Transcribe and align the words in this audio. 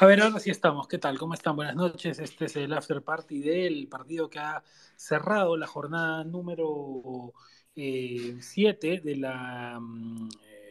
A 0.00 0.06
ver, 0.06 0.20
ahora 0.22 0.38
sí 0.38 0.50
estamos. 0.50 0.86
¿Qué 0.86 0.98
tal? 0.98 1.18
¿Cómo 1.18 1.34
están? 1.34 1.56
Buenas 1.56 1.74
noches. 1.74 2.20
Este 2.20 2.44
es 2.44 2.54
el 2.56 2.72
after 2.72 3.02
party 3.02 3.40
del 3.40 3.88
partido 3.88 4.30
que 4.30 4.38
ha 4.38 4.62
cerrado 4.94 5.56
la 5.56 5.66
jornada 5.66 6.22
número 6.22 7.32
7 7.74 8.94
eh, 8.94 9.00
de 9.02 9.16
la 9.16 9.78
mm, 9.80 10.28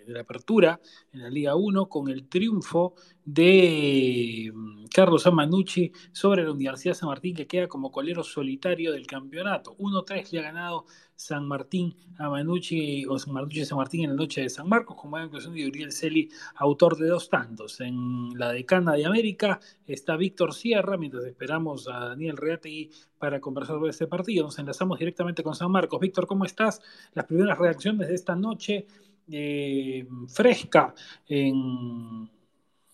la 0.08 0.22
apertura 0.22 0.80
en 1.12 1.22
la 1.22 1.30
Liga 1.30 1.56
1 1.56 1.88
con 1.90 2.10
el 2.10 2.28
triunfo 2.28 2.96
de 3.26 4.52
mm, 4.54 4.86
Carlos 4.94 5.28
Amanucci 5.28 5.92
sobre 6.12 6.44
la 6.44 6.52
Universidad 6.52 6.94
de 6.94 7.00
San 7.00 7.10
Martín 7.10 7.36
que 7.36 7.48
queda 7.48 7.68
como 7.68 7.92
colero 7.92 8.24
solitario 8.24 8.94
del 8.94 9.06
campeonato. 9.06 9.76
1-3 9.78 10.32
le 10.32 10.40
ha 10.40 10.44
ganado 10.44 10.86
San 11.18 11.48
Martín 11.48 11.96
a 12.20 12.30
Manucci 12.30 13.06
o 13.08 13.18
San 13.18 13.34
Martín 13.34 13.66
San 13.66 13.80
Martín 13.80 14.04
en 14.04 14.12
la 14.12 14.16
noche 14.16 14.42
de 14.42 14.50
San 14.50 14.70
Marcos 14.70 14.96
con 14.96 15.10
buena 15.10 15.26
inclusión 15.26 15.56
de 15.56 15.68
Uriel 15.68 15.92
Celi, 15.92 16.30
autor 16.56 16.96
de 16.96 17.08
dos 17.08 17.28
tantos. 17.28 17.82
En 17.82 18.30
la 18.38 18.52
decana 18.52 18.94
de 18.94 19.06
América 19.06 19.60
está 19.86 20.16
Víctor 20.16 20.54
Sierra, 20.54 20.96
mientras 20.96 21.26
esperamos 21.26 21.88
a 21.88 22.10
Daniel 22.10 22.38
Reategui 22.38 22.92
para 23.18 23.42
conversar 23.42 23.78
sobre 23.78 23.90
este 23.90 24.08
partido. 24.08 24.46
Nos 24.46 24.60
enlazamos 24.60 25.00
directamente 25.00 25.44
con 25.44 25.56
San 25.56 25.72
Marcos. 25.72 26.00
Víctor, 26.00 26.28
¿cómo 26.28 26.46
estás? 26.46 26.82
Las 27.14 27.26
primeras 27.26 27.58
reacciones 27.58 28.08
de 28.08 28.16
esta 28.16 28.36
noche 28.36 28.86
eh, 29.32 30.08
fresca 30.28 30.94
en, 31.28 32.30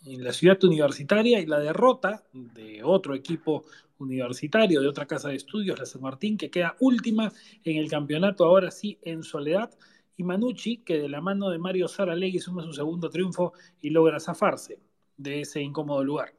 la 0.06 0.34
ciudad 0.34 0.62
universitaria 0.64 1.40
y 1.40 1.46
la 1.46 1.60
derrota 1.60 2.24
de 2.34 2.84
otro 2.84 3.16
equipo 3.16 3.64
universitario, 4.00 4.82
de 4.82 4.88
otra 4.90 5.06
casa 5.06 5.30
de 5.30 5.36
estudios, 5.36 5.80
la 5.80 5.86
San 5.86 6.02
Martín, 6.02 6.38
que 6.38 6.52
queda 6.52 6.76
última 6.82 7.32
en 7.64 7.78
el 7.78 7.90
campeonato, 7.90 8.44
ahora 8.44 8.70
sí 8.70 8.98
en 9.04 9.24
soledad, 9.24 9.72
y 10.18 10.24
Manucci, 10.24 10.78
que 10.78 11.00
de 11.00 11.08
la 11.08 11.22
mano 11.22 11.50
de 11.50 11.58
Mario 11.58 11.88
Saralegui 11.88 12.40
suma 12.40 12.64
su 12.64 12.74
segundo 12.74 13.10
triunfo 13.10 13.54
y 13.82 13.92
logra 13.92 14.20
zafarse 14.20 14.80
de 15.18 15.42
ese 15.42 15.62
incómodo 15.62 16.04
lugar. 16.04 16.34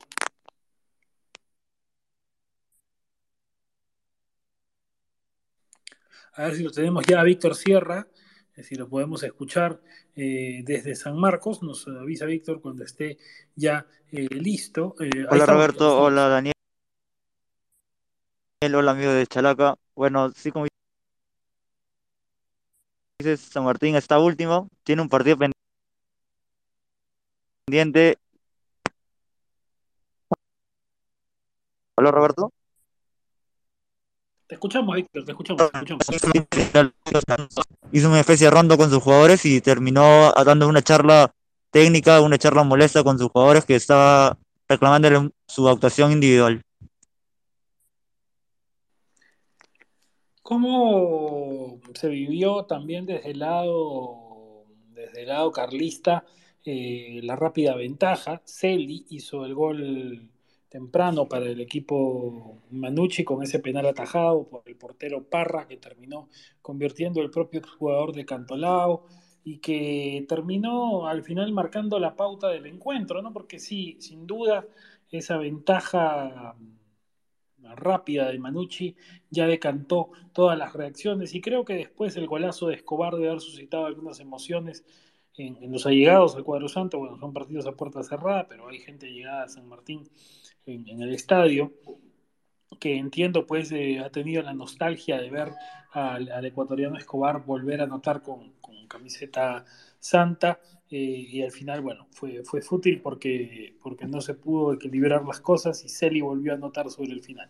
A 6.35 6.45
ver 6.45 6.55
si 6.57 6.65
lo 6.65 6.71
tenemos 6.71 7.07
ya 7.07 7.23
Víctor 7.23 7.55
Sierra, 7.55 8.07
si 8.63 8.77
lo 8.77 8.89
podemos 8.89 9.23
escuchar 9.23 9.81
eh, 10.15 10.63
desde 10.65 10.95
San 10.95 11.17
Marcos. 11.19 11.63
Nos 11.63 11.89
avisa 11.89 12.27
Víctor 12.27 12.61
cuando 12.61 12.85
esté 12.85 13.19
ya 13.57 13.87
eh, 14.13 14.29
listo. 14.31 14.95
Eh, 15.01 15.27
hola 15.29 15.47
Roberto, 15.47 16.01
hola 16.01 16.29
Daniel, 16.29 16.55
hola 18.75 18.93
amigo 18.93 19.13
de 19.13 19.27
Chalaca. 19.27 19.75
Bueno, 19.95 20.31
sí, 20.33 20.53
como 20.53 20.67
dices, 23.19 23.41
San 23.41 23.65
Martín 23.65 23.97
está 23.97 24.19
último, 24.19 24.69
tiene 24.85 25.03
un 25.03 25.09
partido 25.09 25.39
pendiente. 27.67 28.19
Hola 31.97 32.11
Roberto. 32.11 32.53
Te 34.55 34.57
escuchamos, 34.57 34.95
Víctor, 34.95 35.25
te 35.25 35.33
escuchamos, 35.33 35.73
te 35.73 35.95
escuchamos. 36.81 37.55
Hizo 37.91 38.09
una 38.09 38.21
especie 38.21 38.47
de 38.47 38.53
rondo 38.53 38.77
con 38.79 38.89
sus 38.89 39.03
jugadores 39.03 39.45
y 39.47 39.61
terminó 39.61 40.31
dando 40.31 40.69
una 40.69 40.81
charla 40.81 41.35
técnica, 41.73 42.21
una 42.21 42.39
charla 42.39 42.63
molesta 42.63 43.03
con 43.03 43.19
sus 43.19 43.33
jugadores 43.33 43.65
que 43.65 43.75
estaba 43.75 44.39
reclamando 44.69 45.33
su 45.49 45.69
actuación 45.69 46.13
individual. 46.13 46.63
¿Cómo 50.41 51.81
se 51.95 52.09
vivió 52.09 52.65
también 52.67 53.07
desde 53.07 53.33
el 53.33 53.41
lado, 53.41 54.67
desde 54.93 55.23
el 55.23 55.29
lado 55.31 55.51
carlista 55.51 56.25
eh, 56.65 57.19
la 57.25 57.35
rápida 57.35 57.75
ventaja? 57.75 58.41
Celi 58.45 59.05
hizo 59.11 59.45
el 59.47 59.55
gol 59.57 60.31
temprano 60.75 61.29
para 61.29 61.47
el 61.47 61.61
equipo 61.61 62.65
Manucci 62.73 63.23
con 63.23 63.45
ese 63.45 63.61
penal 63.61 63.87
atajado 63.87 64.49
por 64.49 64.65
el 64.67 64.75
portero 64.75 65.23
Parra 65.23 65.69
que 65.69 65.77
terminó 65.77 66.29
convirtiendo 66.61 67.23
el 67.23 67.31
propio 67.31 67.63
jugador 67.79 68.13
de 68.13 68.25
Cantolao 68.25 69.07
y 69.45 69.59
que 69.59 70.27
terminó 70.29 71.07
al 71.07 71.23
final 71.23 71.53
marcando 71.53 72.01
la 72.01 72.17
pauta 72.17 72.49
del 72.49 72.67
encuentro, 72.67 73.23
¿no? 73.23 73.33
Porque 73.33 73.61
sí, 73.61 73.99
sin 74.01 74.27
duda, 74.27 74.67
esa 75.13 75.37
ventaja 75.37 76.57
rápida 77.77 78.33
de 78.33 78.41
Manucci 78.41 78.97
ya 79.31 79.47
decantó 79.47 80.11
todas 80.33 80.59
las 80.59 80.73
reacciones 80.73 81.37
y 81.37 81.41
creo 81.41 81.65
que 81.65 81.75
después 81.75 82.17
el 82.17 82.27
golazo 82.27 82.67
de 82.67 82.75
Escobar 82.75 83.15
debe 83.15 83.29
haber 83.29 83.41
suscitado 83.41 83.87
algunas 83.87 84.19
emociones 84.19 84.85
en, 85.37 85.71
los 85.71 85.87
allegados 85.87 86.35
al 86.35 86.43
cuadro 86.43 86.69
santo, 86.69 86.99
bueno, 86.99 87.17
son 87.17 87.33
partidos 87.33 87.67
a 87.67 87.77
puerta 87.77 88.03
cerrada, 88.03 88.49
pero 88.49 88.69
hay 88.69 88.81
gente 88.81 89.07
llegada 89.13 89.45
a 89.45 89.49
San 89.49 89.69
Martín 89.69 90.09
en, 90.67 91.03
el 91.03 91.15
estadio, 91.15 91.73
que 92.79 92.97
entiendo 92.97 93.47
pues 93.47 93.71
eh, 93.73 94.01
ha 94.01 94.11
tenido 94.11 94.43
la 94.43 94.53
nostalgia 94.53 95.21
de 95.21 95.31
ver 95.31 95.53
al, 95.93 96.45
ecuatoriano 96.45 96.99
Escobar 96.99 97.45
volver 97.45 97.81
a 97.81 97.85
anotar 97.85 98.23
con, 98.23 98.53
camiseta 98.89 99.65
santa 99.99 100.61
eh, 100.91 100.97
y 100.97 101.43
al 101.43 101.51
final, 101.51 101.81
bueno, 101.81 102.07
fue, 102.11 102.45
fue 102.45 102.61
fútil 102.61 103.01
porque, 103.01 103.75
porque 103.83 104.07
no 104.07 104.21
se 104.21 104.35
pudo 104.35 104.75
equilibrar 104.75 105.25
las 105.25 105.41
cosas 105.41 105.83
y 105.85 105.89
Celi 105.89 106.21
volvió 106.21 106.53
a 106.53 106.57
anotar 106.57 106.91
sobre 106.91 107.13
el 107.13 107.23
final. 107.23 107.49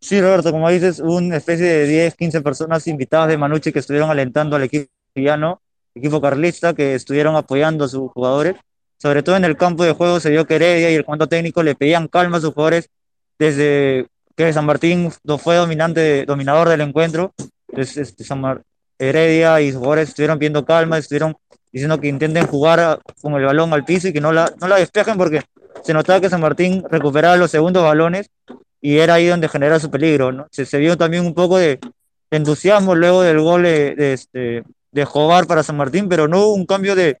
Sí, 0.00 0.20
Roberto, 0.20 0.50
como 0.50 0.68
dices, 0.70 0.98
una 0.98 1.36
especie 1.36 1.66
de 1.66 1.86
10, 1.86 2.16
15 2.16 2.40
personas 2.40 2.86
invitadas 2.88 3.28
de 3.28 3.38
Manucci 3.38 3.70
que 3.70 3.78
estuvieron 3.78 4.10
alentando 4.10 4.56
al 4.56 4.64
equipo 4.64 4.90
equipo 5.94 6.20
carlista, 6.20 6.74
que 6.74 6.94
estuvieron 6.94 7.36
apoyando 7.36 7.84
a 7.84 7.88
sus 7.88 8.10
jugadores 8.10 8.56
sobre 9.02 9.24
todo 9.24 9.36
en 9.36 9.44
el 9.44 9.56
campo 9.56 9.82
de 9.82 9.90
juego 9.90 10.20
se 10.20 10.30
vio 10.30 10.46
que 10.46 10.54
Heredia 10.54 10.88
y 10.88 10.94
el 10.94 11.04
comando 11.04 11.26
técnico 11.26 11.64
le 11.64 11.74
pedían 11.74 12.06
calma 12.06 12.36
a 12.36 12.40
sus 12.40 12.54
jugadores 12.54 12.88
desde 13.36 14.06
que 14.36 14.52
San 14.52 14.64
Martín 14.64 15.10
fue 15.40 15.56
dominante, 15.56 16.24
dominador 16.24 16.68
del 16.68 16.82
encuentro. 16.82 17.34
Entonces, 17.66 17.96
este, 17.96 18.22
San 18.22 18.62
Heredia 19.00 19.60
y 19.60 19.72
sus 19.72 19.78
jugadores 19.78 20.10
estuvieron 20.10 20.38
pidiendo 20.38 20.64
calma, 20.64 20.98
estuvieron 20.98 21.34
diciendo 21.72 21.98
que 21.98 22.06
intenten 22.06 22.46
jugar 22.46 23.00
con 23.20 23.34
el 23.34 23.44
balón 23.44 23.72
al 23.72 23.84
piso 23.84 24.06
y 24.06 24.12
que 24.12 24.20
no 24.20 24.30
la, 24.30 24.52
no 24.60 24.68
la 24.68 24.76
despejen 24.76 25.18
porque 25.18 25.42
se 25.82 25.92
notaba 25.92 26.20
que 26.20 26.30
San 26.30 26.40
Martín 26.40 26.84
recuperaba 26.88 27.36
los 27.36 27.50
segundos 27.50 27.82
balones 27.82 28.30
y 28.80 28.98
era 28.98 29.14
ahí 29.14 29.26
donde 29.26 29.48
generaba 29.48 29.80
su 29.80 29.90
peligro. 29.90 30.30
¿no? 30.30 30.46
Se, 30.52 30.64
se 30.64 30.78
vio 30.78 30.96
también 30.96 31.26
un 31.26 31.34
poco 31.34 31.58
de, 31.58 31.80
entusiasmo 32.30 32.94
luego 32.94 33.22
del 33.22 33.40
gol 33.40 33.64
de, 33.64 33.96
de, 33.96 34.12
este, 34.12 34.62
de 34.92 35.04
Jobar 35.04 35.48
para 35.48 35.64
San 35.64 35.76
Martín, 35.76 36.08
pero 36.08 36.28
no 36.28 36.42
hubo 36.42 36.54
un 36.54 36.66
cambio 36.66 36.94
de, 36.94 37.18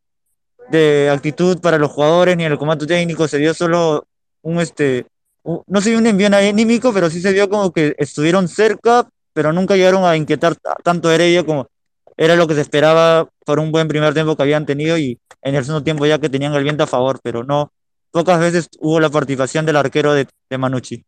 de 0.70 1.10
actitud 1.10 1.60
para 1.60 1.78
los 1.78 1.90
jugadores 1.90 2.36
ni 2.36 2.44
en 2.44 2.52
el 2.52 2.58
comando 2.58 2.86
técnico, 2.86 3.28
se 3.28 3.38
vio 3.38 3.54
solo 3.54 4.06
un, 4.42 4.60
este, 4.60 5.06
no 5.44 5.80
se 5.80 5.90
vio 5.90 5.98
un 5.98 6.06
envío 6.06 6.28
anímico, 6.28 6.92
pero 6.92 7.10
sí 7.10 7.20
se 7.20 7.32
vio 7.32 7.48
como 7.48 7.72
que 7.72 7.94
estuvieron 7.98 8.48
cerca, 8.48 9.08
pero 9.32 9.52
nunca 9.52 9.76
llegaron 9.76 10.04
a 10.04 10.16
inquietar 10.16 10.54
tanto 10.82 11.08
a 11.08 11.14
Heredia 11.14 11.44
como 11.44 11.68
era 12.16 12.36
lo 12.36 12.46
que 12.46 12.54
se 12.54 12.60
esperaba 12.60 13.28
por 13.44 13.58
un 13.58 13.72
buen 13.72 13.88
primer 13.88 14.14
tiempo 14.14 14.36
que 14.36 14.42
habían 14.42 14.66
tenido 14.66 14.96
y 14.98 15.18
en 15.42 15.54
el 15.54 15.64
segundo 15.64 15.82
tiempo 15.82 16.06
ya 16.06 16.18
que 16.18 16.28
tenían 16.28 16.54
el 16.54 16.62
viento 16.62 16.84
a 16.84 16.86
favor, 16.86 17.18
pero 17.22 17.42
no, 17.42 17.72
pocas 18.10 18.38
veces 18.38 18.68
hubo 18.78 19.00
la 19.00 19.10
participación 19.10 19.66
del 19.66 19.76
arquero 19.76 20.14
de, 20.14 20.26
de 20.48 20.58
Manucci. 20.58 21.04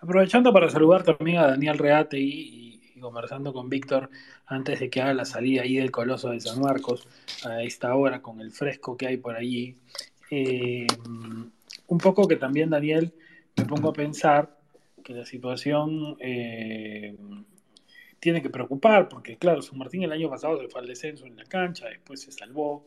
Aprovechando 0.00 0.52
para 0.52 0.68
saludar 0.68 1.04
también 1.04 1.38
a 1.38 1.46
Daniel 1.46 1.78
Reate 1.78 2.18
y, 2.18 2.71
conversando 3.02 3.52
con 3.52 3.68
Víctor 3.68 4.08
antes 4.46 4.80
de 4.80 4.88
que 4.88 5.02
haga 5.02 5.12
la 5.12 5.24
salida 5.24 5.62
ahí 5.62 5.76
del 5.76 5.90
Coloso 5.90 6.30
de 6.30 6.40
San 6.40 6.60
Marcos, 6.60 7.06
a 7.44 7.62
esta 7.62 7.94
hora, 7.94 8.22
con 8.22 8.40
el 8.40 8.50
fresco 8.52 8.96
que 8.96 9.08
hay 9.08 9.18
por 9.18 9.36
allí. 9.36 9.76
Eh, 10.30 10.86
un 11.88 11.98
poco 11.98 12.26
que 12.26 12.36
también, 12.36 12.70
Daniel, 12.70 13.12
me 13.56 13.66
pongo 13.66 13.90
a 13.90 13.92
pensar 13.92 14.56
que 15.04 15.12
la 15.12 15.26
situación 15.26 16.16
eh, 16.20 17.14
tiene 18.18 18.40
que 18.40 18.50
preocupar, 18.50 19.08
porque 19.08 19.36
claro, 19.36 19.60
San 19.62 19.78
Martín 19.78 20.04
el 20.04 20.12
año 20.12 20.30
pasado 20.30 20.58
se 20.60 20.68
fue 20.68 20.80
al 20.80 20.86
descenso 20.86 21.26
en 21.26 21.36
la 21.36 21.44
cancha, 21.44 21.88
después 21.88 22.22
se 22.22 22.32
salvó 22.32 22.86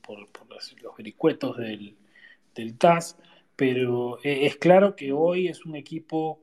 por, 0.00 0.20
los, 0.48 0.76
vericuetos 0.96 1.56
del, 1.56 1.96
del 2.54 2.78
TAS, 2.78 3.18
pero 3.56 4.18
eh, 4.22 4.46
es 4.46 4.56
claro 4.56 4.94
que 4.94 5.12
hoy 5.12 5.48
es 5.48 5.66
un 5.66 5.76
equipo 5.76 6.40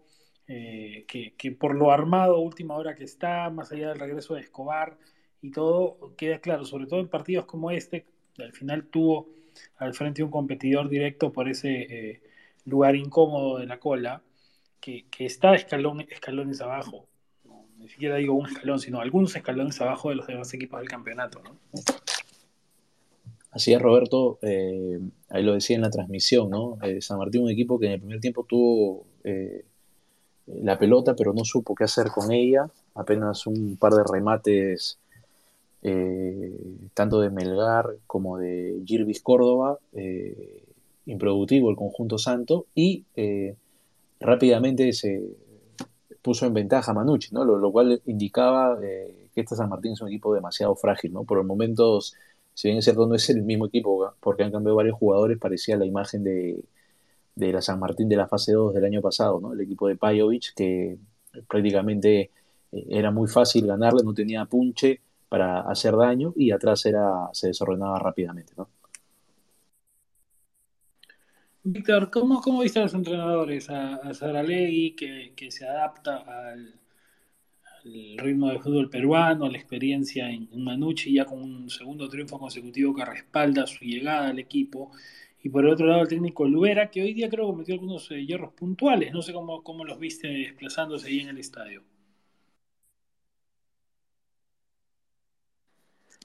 eh, 0.55 1.05
que, 1.07 1.51
por 1.51 1.73
lo 1.73 1.91
armado 1.91 2.37
última 2.37 2.75
hora 2.75 2.93
que 2.93 3.03
está, 3.03 3.49
más 3.49 3.71
allá 3.71 3.89
del 3.89 3.99
regreso 3.99 4.35
de 4.35 4.41
Escobar 4.41 4.99
y 5.41 5.49
todo, 5.49 6.13
queda 6.15 6.37
claro, 6.37 6.63
sobre 6.63 6.85
todo 6.85 6.99
en 6.99 7.07
partidos 7.07 7.45
como 7.45 7.71
este, 7.71 8.05
al 8.37 8.51
final 8.51 8.85
tuvo 8.85 9.29
al 9.77 9.95
frente 9.95 10.21
un 10.21 10.29
competidor 10.29 10.89
directo 10.89 11.31
por 11.33 11.49
ese 11.49 11.71
eh, 11.71 12.21
lugar 12.65 12.95
incómodo 12.95 13.57
de 13.57 13.65
la 13.65 13.79
cola, 13.79 14.21
que, 14.79 15.05
está 15.17 15.55
escalón, 15.55 16.01
escalones 16.01 16.61
abajo, 16.61 17.07
ni 17.79 17.89
siquiera 17.89 18.17
digo 18.17 18.35
un 18.35 18.45
escalón, 18.45 18.79
sino 18.79 19.01
algunos 19.01 19.35
escalones 19.35 19.81
abajo 19.81 20.09
de 20.09 20.15
los 20.15 20.27
demás 20.27 20.53
equipos 20.53 20.79
del 20.81 20.89
campeonato. 20.89 21.41
Así 23.49 23.73
es, 23.73 23.81
Roberto, 23.81 24.37
eh, 24.43 24.99
ahí 25.29 25.41
lo 25.41 25.53
decía 25.53 25.77
en 25.77 25.81
la 25.81 25.89
transmisión, 25.89 26.51
¿no? 26.51 26.77
San 26.99 27.17
Martín, 27.17 27.41
un 27.41 27.49
equipo 27.49 27.79
que 27.79 27.87
en 27.87 27.93
el 27.93 27.99
primer 27.99 28.19
tiempo 28.19 28.43
tuvo 28.43 29.07
la 30.47 30.77
pelota, 30.77 31.15
pero 31.15 31.33
no 31.33 31.45
supo 31.45 31.75
qué 31.75 31.85
hacer 31.85 32.07
con 32.07 32.31
ella. 32.31 32.67
Apenas 32.95 33.47
un 33.47 33.77
par 33.77 33.93
de 33.93 34.03
remates 34.03 34.99
tanto 36.93 37.19
de 37.19 37.29
Melgar 37.29 37.87
como 38.07 38.37
de 38.37 38.81
Girvis 38.85 39.21
Córdoba, 39.21 39.79
improductivo 41.05 41.69
el 41.69 41.75
conjunto 41.75 42.17
santo, 42.17 42.67
y 42.73 43.03
rápidamente 44.21 44.93
se 44.93 45.21
puso 46.23 46.45
en 46.45 46.53
ventaja 46.53 46.93
Manucci, 46.93 47.33
¿no? 47.33 47.43
lo, 47.43 47.71
cual 47.71 48.01
indicaba 48.05 48.79
que 48.79 49.29
este 49.35 49.55
San 49.55 49.69
Martín 49.69 49.91
es 49.91 50.01
un 50.01 50.07
equipo 50.07 50.33
demasiado 50.33 50.75
frágil. 50.75 51.11
¿no? 51.13 51.25
Por 51.25 51.37
el 51.37 51.45
momento, 51.45 51.99
si 52.01 52.69
bien 52.69 52.77
es 52.77 52.85
cierto, 52.85 53.05
no 53.05 53.13
es 53.13 53.29
el 53.29 53.43
mismo 53.43 53.67
equipo, 53.67 54.13
porque 54.21 54.43
han 54.43 54.51
cambiado 54.51 54.77
varios 54.77 54.97
jugadores, 54.97 55.37
parecía 55.37 55.77
la 55.77 55.85
imagen 55.85 56.23
de, 56.23 56.63
de 57.35 57.51
la 57.51 57.61
San 57.61 57.79
Martín 57.79 58.09
de 58.09 58.15
la 58.15 58.27
fase 58.27 58.53
2 58.53 58.73
del 58.73 58.85
año 58.85 59.01
pasado, 59.01 59.39
¿no? 59.39 59.53
el 59.53 59.61
equipo 59.61 59.87
de 59.87 59.95
Pajovic, 59.95 60.53
que 60.55 60.97
prácticamente 61.47 62.31
eh, 62.71 62.85
era 62.89 63.11
muy 63.11 63.27
fácil 63.27 63.67
ganarle, 63.67 64.03
no 64.03 64.13
tenía 64.13 64.45
punche 64.45 65.01
para 65.29 65.61
hacer 65.61 65.95
daño 65.95 66.33
y 66.35 66.51
atrás 66.51 66.85
era, 66.85 67.29
se 67.33 67.47
desordenaba 67.47 67.97
rápidamente. 67.99 68.53
¿no? 68.55 68.69
Víctor, 71.65 72.11
¿cómo, 72.11 72.41
¿cómo 72.41 72.61
viste 72.61 72.79
a 72.79 72.83
los 72.83 72.93
entrenadores? 72.93 73.69
A, 73.69 73.95
a 73.95 74.13
Saralegui, 74.13 74.95
que, 74.95 75.33
que, 75.35 75.49
se 75.49 75.65
adapta 75.65 76.17
al, 76.17 76.73
ritmo 78.17 78.49
de 78.49 78.59
fútbol 78.59 78.89
peruano, 78.89 79.45
a 79.45 79.49
la 79.49 79.57
experiencia 79.57 80.29
en, 80.29 80.49
en 80.51 80.63
Manucci, 80.63 81.13
ya 81.13 81.25
con 81.25 81.41
un 81.41 81.69
segundo 81.69 82.09
triunfo 82.09 82.37
consecutivo 82.37 82.93
que 82.93 83.05
respalda 83.05 83.65
su 83.65 83.85
llegada 83.85 84.27
al 84.27 84.39
equipo. 84.39 84.91
Y 85.43 85.49
por 85.49 85.65
el 85.65 85.71
otro 85.71 85.85
lado, 85.85 86.01
el 86.01 86.07
técnico 86.07 86.47
Lubera, 86.47 86.89
que 86.89 87.01
hoy 87.01 87.13
día 87.13 87.29
creo 87.29 87.45
que 87.45 87.51
cometió 87.51 87.73
algunos 87.75 88.09
eh, 88.11 88.25
hierros 88.25 88.53
puntuales. 88.53 89.11
No 89.11 89.21
sé 89.21 89.33
cómo, 89.33 89.61
cómo 89.61 89.83
los 89.83 89.99
viste 89.99 90.29
desplazándose 90.29 91.09
ahí 91.09 91.19
en 91.19 91.27
el 91.27 91.37
estadio. 91.37 91.83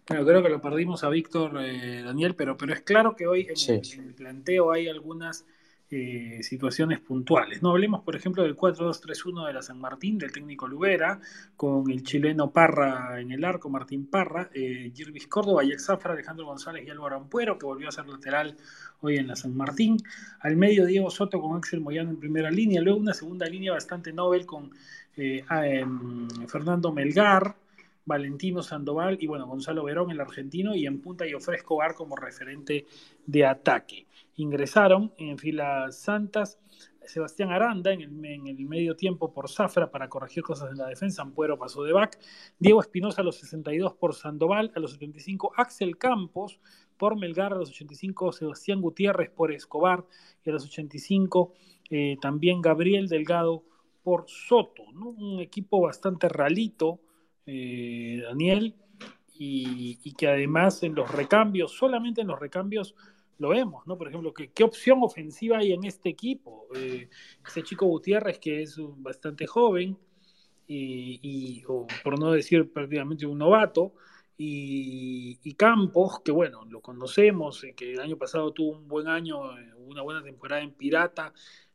Bueno, 0.08 0.24
creo 0.24 0.42
que 0.42 0.48
lo 0.48 0.60
perdimos 0.62 1.02
a 1.02 1.08
Víctor 1.08 1.60
eh, 1.60 2.02
Daniel, 2.04 2.36
pero, 2.36 2.56
pero 2.56 2.72
es 2.72 2.80
claro 2.82 3.16
que 3.16 3.26
hoy 3.26 3.40
en, 3.40 3.74
el, 3.74 3.92
en, 3.92 4.04
el, 4.04 4.14
planteo 4.14 4.70
hay 4.70 4.88
algunas 4.88 5.44
eh, 5.90 6.40
situaciones 6.42 7.00
puntuales. 7.00 7.62
No 7.62 7.70
hablemos, 7.70 8.02
por 8.02 8.14
ejemplo, 8.14 8.42
del 8.42 8.54
4-2-3-1 8.54 9.46
de 9.46 9.52
la 9.54 9.62
San 9.62 9.80
Martín, 9.80 10.18
del 10.18 10.30
técnico 10.30 10.68
Lubera, 10.68 11.18
con 11.56 11.90
el 11.90 12.02
chileno 12.02 12.50
Parra 12.50 13.18
en 13.18 13.32
el 13.32 13.42
arco, 13.42 13.70
Martín 13.70 14.06
Parra, 14.06 14.50
eh, 14.52 14.92
Girvis 14.94 15.26
Córdoba, 15.28 15.64
Jack 15.64 15.78
Zafra, 15.80 16.12
Alejandro 16.12 16.44
González 16.44 16.86
y 16.86 16.90
Álvaro 16.90 17.16
Ampuero, 17.16 17.58
que 17.58 17.64
volvió 17.64 17.88
a 17.88 17.92
ser 17.92 18.06
lateral 18.06 18.54
hoy 19.00 19.16
en 19.16 19.28
la 19.28 19.36
San 19.36 19.56
Martín. 19.56 19.96
Al 20.40 20.56
medio, 20.56 20.84
Diego 20.84 21.08
Soto 21.10 21.40
con 21.40 21.56
Axel 21.56 21.80
Moyano 21.80 22.10
en 22.10 22.20
primera 22.20 22.50
línea. 22.50 22.82
Luego 22.82 22.98
una 22.98 23.14
segunda 23.14 23.46
línea 23.46 23.72
bastante 23.72 24.12
novel 24.12 24.44
con 24.44 24.70
eh, 25.16 25.42
Fernando 26.48 26.92
Melgar, 26.92 27.56
Valentino 28.04 28.62
Sandoval 28.62 29.16
y 29.20 29.26
bueno, 29.26 29.46
Gonzalo 29.46 29.84
Verón, 29.84 30.10
el 30.10 30.20
argentino, 30.20 30.74
y 30.74 30.84
en 30.84 31.00
punta 31.00 31.26
y 31.26 31.32
ofrezco 31.32 31.76
Bar 31.76 31.94
como 31.94 32.14
referente 32.14 32.84
de 33.24 33.46
ataque 33.46 34.07
ingresaron 34.38 35.12
en 35.18 35.36
filas 35.36 35.98
santas. 35.98 36.58
Sebastián 37.04 37.50
Aranda 37.50 37.92
en 37.92 38.02
el, 38.02 38.24
en 38.24 38.46
el, 38.46 38.66
medio 38.66 38.94
tiempo 38.94 39.32
por 39.32 39.48
Zafra 39.48 39.90
para 39.90 40.08
corregir 40.08 40.42
cosas 40.42 40.70
en 40.70 40.76
la 40.76 40.86
defensa, 40.86 41.22
Ampuero 41.22 41.58
pasó 41.58 41.82
de 41.82 41.92
back, 41.92 42.18
Diego 42.58 42.80
Espinosa 42.80 43.22
a 43.22 43.24
los 43.24 43.36
62 43.36 43.94
por 43.94 44.14
Sandoval, 44.14 44.70
a 44.76 44.80
los 44.80 44.92
75 44.92 45.52
Axel 45.56 45.96
Campos 45.96 46.60
por 46.98 47.16
Melgar, 47.16 47.54
a 47.54 47.56
los 47.56 47.70
85 47.70 48.32
Sebastián 48.32 48.82
Gutiérrez 48.82 49.30
por 49.30 49.52
Escobar 49.52 50.04
y 50.44 50.50
a 50.50 50.52
los 50.52 50.66
85 50.66 51.54
eh, 51.90 52.18
también 52.20 52.60
Gabriel 52.60 53.08
Delgado 53.08 53.64
por 54.02 54.24
Soto, 54.28 54.82
un 54.84 55.40
equipo 55.40 55.80
bastante 55.80 56.28
ralito, 56.28 57.00
eh, 57.46 58.20
Daniel, 58.22 58.74
y, 59.38 59.98
y 60.02 60.12
que 60.12 60.28
además 60.28 60.82
en 60.82 60.94
los 60.94 61.10
recambios, 61.10 61.72
solamente 61.72 62.20
en 62.20 62.26
los 62.26 62.38
recambios, 62.38 62.94
lo 63.38 63.50
vemos, 63.50 63.86
¿no? 63.86 63.96
Por 63.96 64.08
ejemplo, 64.08 64.34
¿qué, 64.34 64.64
opción 64.64 64.98
ofensiva 65.02 65.58
hay 65.58 65.72
en 65.72 65.84
este 65.84 66.08
equipo? 66.08 66.66
Eh, 66.74 67.08
ese 67.46 67.62
chico 67.62 67.86
Gutiérrez 67.86 68.38
que 68.38 68.62
es 68.62 68.76
bastante 68.96 69.46
joven, 69.46 69.96
y, 70.70 71.62
o 71.66 71.86
por 72.04 72.20
no 72.20 72.32
decir 72.32 72.70
prácticamente 72.70 73.26
un 73.26 73.38
novato, 73.38 73.94
y, 74.40 75.54
Campos, 75.54 76.20
que 76.24 76.30
bueno, 76.30 76.64
lo 76.66 76.80
conocemos, 76.80 77.64
eh, 77.64 77.74
que 77.74 77.94
el 77.94 78.00
año 78.00 78.16
pasado 78.16 78.52
tuvo 78.52 78.78
un 78.78 78.86
buen 78.86 79.08
año, 79.08 79.58
eh, 79.58 79.74
una 79.78 80.02
buena 80.02 80.22
temporada 80.22 80.62
en 80.62 80.72
Pirata, 80.72 81.32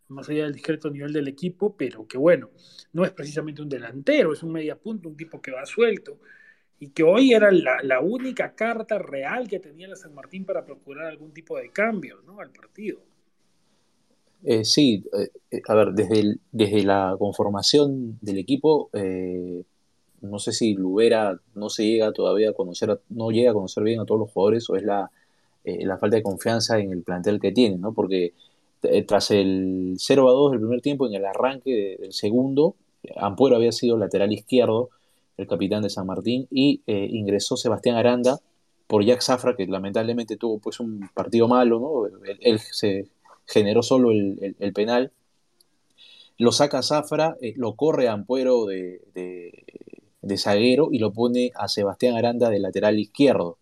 más 0.07 0.30
allá 0.30 0.44
del 0.44 0.54
discreto 0.54 0.89
nivel 0.89 1.12
del 1.12 1.27
equipo, 1.27 1.75
pero 1.75 2.07
que 2.07 2.18
bueno, 2.18 2.51
no 2.94 3.04
es 3.04 3.12
precisamente 3.12 3.62
un 3.62 3.69
delantero, 3.69 4.31
es 4.31 4.44
un 4.44 4.54
media 4.54 4.77
punto, 4.77 5.09
un 5.09 5.18
tipo 5.18 5.42
que 5.42 5.51
va 5.51 5.66
suelto 5.66 6.19
y 6.80 6.90
que 6.90 7.04
hoy 7.04 7.34
era 7.34 7.52
la, 7.52 7.78
la, 7.84 8.02
única 8.02 8.54
carta 8.56 8.98
real 8.98 9.48
que 9.48 9.60
tenía 9.60 9.88
la 9.88 9.96
San 9.96 10.14
Martín 10.14 10.46
para 10.46 10.66
procurar 10.66 11.06
algún 11.06 11.31
tipo 11.31 11.58
de 11.58 11.70
cambio 11.70 12.22
¿no? 12.25 12.40
al 12.40 12.52
partido. 12.52 13.00
Eh, 14.44 14.66
sí, 14.66 15.06
eh, 15.52 15.62
a 15.68 15.75
ver, 15.75 15.94
desde, 15.94 16.36
desde 16.52 16.84
la 16.84 17.16
conformación 17.18 18.18
del 18.22 18.38
equipo, 18.38 18.90
eh, 18.92 19.64
no 20.24 20.40
sé 20.40 20.52
si 20.52 20.74
Lubera 20.74 21.40
no 21.56 21.70
se 21.70 21.86
llega 21.86 22.12
todavía 22.12 22.50
a 22.50 22.54
conocer, 22.54 23.00
no 23.10 23.30
llega 23.30 23.52
a 23.52 23.54
conocer 23.54 23.84
bien 23.84 24.00
a 24.00 24.06
todos 24.06 24.19
los 24.19 24.31
jugadores 24.31 24.69
o 24.69 24.76
es 24.76 24.84
la, 24.84 25.12
eh, 25.64 25.86
la 25.86 25.98
falta 25.98 26.18
de 26.18 26.24
confianza 26.24 26.80
en 26.80 26.92
el 26.92 27.04
plantel 27.04 27.40
que 27.40 27.52
tiene, 27.52 27.78
¿no? 27.78 27.94
Porque 27.94 28.34
eh, 28.84 29.04
tras 29.04 29.31
el 29.31 29.96
0 29.98 30.30
a 30.30 30.31
2 30.31 30.52
del 30.52 30.60
primer 30.62 30.81
tiempo, 30.81 31.08
en 31.08 31.14
el 31.14 31.26
arranque 31.26 31.98
del 32.00 32.14
segundo, 32.14 32.76
Ampuero 33.18 33.56
había 33.56 33.72
sido 33.72 33.98
lateral 33.98 34.31
izquierdo, 34.31 34.90
el 35.38 35.47
capitán 35.47 35.81
de 35.81 35.89
San 35.89 36.06
Martín, 36.06 36.47
y 36.51 36.81
eh, 36.88 37.07
ingresó 37.09 37.57
Sebastián 37.57 37.95
Aranda 37.95 38.39
por 38.88 39.03
Jack 39.03 39.21
Zafra, 39.21 39.56
que 39.56 39.65
lamentablemente 39.65 40.38
tuvo 40.38 40.59
pues 40.59 40.80
un 40.80 41.09
partido 41.13 41.47
malo, 41.47 41.80
¿no? 41.80 42.19
Él, 42.39 42.59
se 42.59 43.07
generó 43.45 43.81
solo 43.81 44.12
el, 44.12 44.56
el, 44.59 44.74
penal. 44.74 45.12
Lo 46.38 46.51
saca 46.51 46.83
Zafra, 46.83 47.35
eh, 47.41 47.53
lo 47.57 47.75
corre 47.75 48.07
a 48.07 48.13
Ampuero 48.13 48.65
de, 48.65 49.01
de, 49.13 49.65
de, 50.21 50.38
zaguero 50.38 50.89
y 50.91 51.00
lo 51.00 51.12
pone 51.12 51.51
a 51.56 51.68
Sebastián 51.68 52.15
Aranda 52.15 52.50
de 52.50 52.59
lateral 52.59 53.00
izquierdo. 53.00 53.57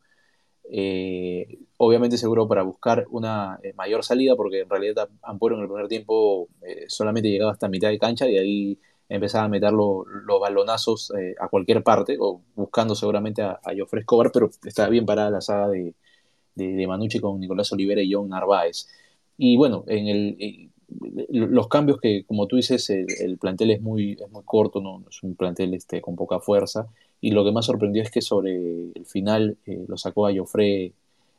Eh, 0.74 1.60
obviamente 1.78 2.18
seguro 2.18 2.48
para 2.48 2.64
buscar 2.64 3.06
una 3.10 3.60
mayor 3.76 4.04
salida, 4.04 4.36
porque 4.36 4.62
en 4.62 4.70
realidad 4.70 5.10
Ampuero 5.22 5.56
en 5.56 5.64
el 5.64 5.68
primer 5.68 5.88
tiempo 5.88 6.50
solamente 6.88 7.30
llegaba 7.30 7.52
hasta 7.52 7.70
mitad 7.70 7.90
de 7.90 8.00
cancha 8.00 8.30
y 8.30 8.38
ahí 8.38 8.80
empezaba 9.12 9.46
a 9.46 9.50
meter 9.50 9.74
lo, 9.74 10.06
los 10.06 10.40
balonazos 10.40 11.12
eh, 11.20 11.36
a 11.40 11.50
cualquier 11.50 11.84
parte, 11.84 12.18
o 12.20 12.42
buscando 12.56 12.96
seguramente 12.96 13.42
a, 13.42 13.60
a 13.64 13.74
Joffre 13.78 14.02
Escobar, 14.02 14.32
pero 14.32 14.50
estaba 14.66 14.90
bien 14.90 15.06
parada 15.06 15.30
la 15.30 15.42
saga 15.42 15.68
de, 15.68 15.94
de, 16.56 16.88
Manucci 16.88 17.20
con 17.20 17.40
Nicolás 17.40 17.72
Olivera 17.74 18.02
y 18.02 18.12
John 18.12 18.30
Narváez. 18.30 18.88
Y 19.38 19.58
bueno, 19.58 19.84
en 19.88 20.08
el, 20.08 20.38
eh, 20.40 20.70
los 21.30 21.68
cambios 21.68 22.00
que, 22.00 22.24
como 22.26 22.48
tú 22.48 22.56
dices, 22.56 22.90
el, 22.90 23.08
el 23.20 23.38
plantel 23.38 23.72
es 23.72 23.82
muy, 23.82 24.14
es 24.14 24.32
muy 24.32 24.44
corto, 24.46 24.82
¿no? 24.82 25.04
es 25.10 25.22
un 25.24 25.36
plantel 25.36 25.74
este, 25.74 26.02
con 26.02 26.16
poca 26.16 26.40
fuerza, 26.40 26.88
y 27.20 27.32
lo 27.32 27.44
que 27.44 27.52
más 27.52 27.66
sorprendió 27.66 28.02
es 28.02 28.12
que 28.12 28.22
sobre 28.22 28.92
el 28.96 29.06
final 29.06 29.58
eh, 29.66 29.86
lo 29.88 29.98
sacó 29.98 30.26
a 30.26 30.34
Joffre 30.34 30.94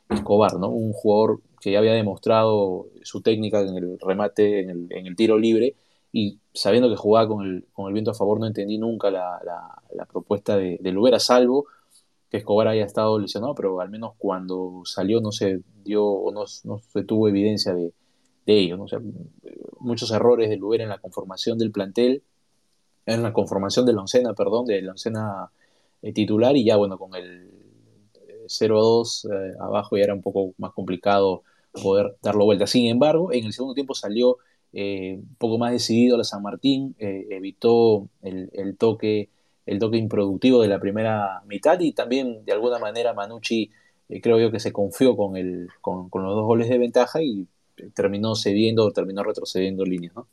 Escobar, 0.09 0.59
¿no? 0.59 0.69
un 0.69 0.93
jugador 0.93 1.41
que 1.59 1.71
ya 1.71 1.79
había 1.79 1.93
demostrado 1.93 2.87
su 3.01 3.21
técnica 3.21 3.61
en 3.61 3.77
el 3.77 3.97
remate, 3.99 4.59
en 4.59 4.69
el, 4.69 4.87
en 4.91 5.07
el 5.07 5.15
tiro 5.15 5.39
libre, 5.39 5.75
y 6.13 6.39
sabiendo 6.53 6.89
que 6.89 6.95
jugaba 6.95 7.27
con 7.27 7.45
el, 7.45 7.65
con 7.73 7.87
el 7.87 7.93
viento 7.93 8.11
a 8.11 8.13
favor, 8.13 8.39
no 8.39 8.45
entendí 8.45 8.77
nunca 8.77 9.11
la, 9.11 9.41
la, 9.43 9.81
la 9.93 10.05
propuesta 10.05 10.55
de, 10.55 10.77
de 10.79 10.91
Lubera, 10.91 11.19
salvo 11.19 11.65
que 12.29 12.37
Escobar 12.37 12.67
haya 12.67 12.85
estado 12.85 13.19
lesionado, 13.19 13.55
pero 13.55 13.81
al 13.81 13.89
menos 13.89 14.13
cuando 14.17 14.83
salió 14.85 15.21
no 15.21 15.31
se 15.31 15.61
dio 15.83 16.05
o 16.05 16.31
no, 16.31 16.45
no 16.63 16.79
se 16.79 17.03
tuvo 17.03 17.27
evidencia 17.27 17.73
de, 17.73 17.93
de 18.45 18.59
ello. 18.59 18.77
¿no? 18.77 18.85
O 18.85 18.87
muchos 19.79 20.11
errores 20.11 20.49
de 20.49 20.57
Lubera 20.57 20.83
en 20.83 20.89
la 20.89 20.99
conformación 20.99 21.57
del 21.57 21.71
plantel, 21.71 22.23
en 23.05 23.23
la 23.23 23.33
conformación 23.33 23.85
de 23.85 23.93
la 23.93 24.01
oncena, 24.01 24.33
perdón, 24.33 24.65
de 24.65 24.81
la 24.81 24.91
oncena 24.91 25.51
eh, 26.01 26.13
titular, 26.13 26.55
y 26.55 26.65
ya 26.65 26.77
bueno, 26.77 26.97
con 26.97 27.15
el 27.15 27.51
0-2 28.47 29.29
eh, 29.31 29.55
abajo 29.59 29.97
ya 29.97 30.03
era 30.03 30.13
un 30.13 30.21
poco 30.21 30.53
más 30.57 30.73
complicado 30.73 31.43
poder 31.71 32.17
darlo 32.21 32.45
vuelta. 32.45 32.67
Sin 32.67 32.87
embargo, 32.87 33.31
en 33.31 33.45
el 33.45 33.53
segundo 33.53 33.73
tiempo 33.73 33.93
salió 33.93 34.37
eh, 34.73 35.19
un 35.19 35.35
poco 35.35 35.57
más 35.57 35.71
decidido 35.71 36.17
la 36.17 36.23
San 36.23 36.41
Martín, 36.41 36.95
eh, 36.97 37.27
evitó 37.29 38.09
el, 38.23 38.49
el, 38.53 38.75
toque, 38.75 39.29
el 39.65 39.79
toque 39.79 39.97
improductivo 39.97 40.61
de 40.61 40.67
la 40.67 40.79
primera 40.79 41.43
mitad 41.45 41.79
y 41.79 41.91
también 41.93 42.43
de 42.43 42.53
alguna 42.53 42.79
manera 42.79 43.13
Manucci 43.13 43.71
eh, 44.09 44.21
creo 44.21 44.39
yo 44.39 44.51
que 44.51 44.59
se 44.59 44.73
confió 44.73 45.15
con, 45.15 45.37
el, 45.37 45.67
con, 45.81 46.09
los 46.11 46.35
dos 46.35 46.45
goles 46.45 46.69
de 46.69 46.77
ventaja 46.77 47.21
y 47.21 47.47
terminó 47.93 48.35
cediendo, 48.35 48.91
terminó 48.91 49.23
retrocediendo 49.23 49.85
líneas. 49.85 50.15
¿no? 50.15 50.27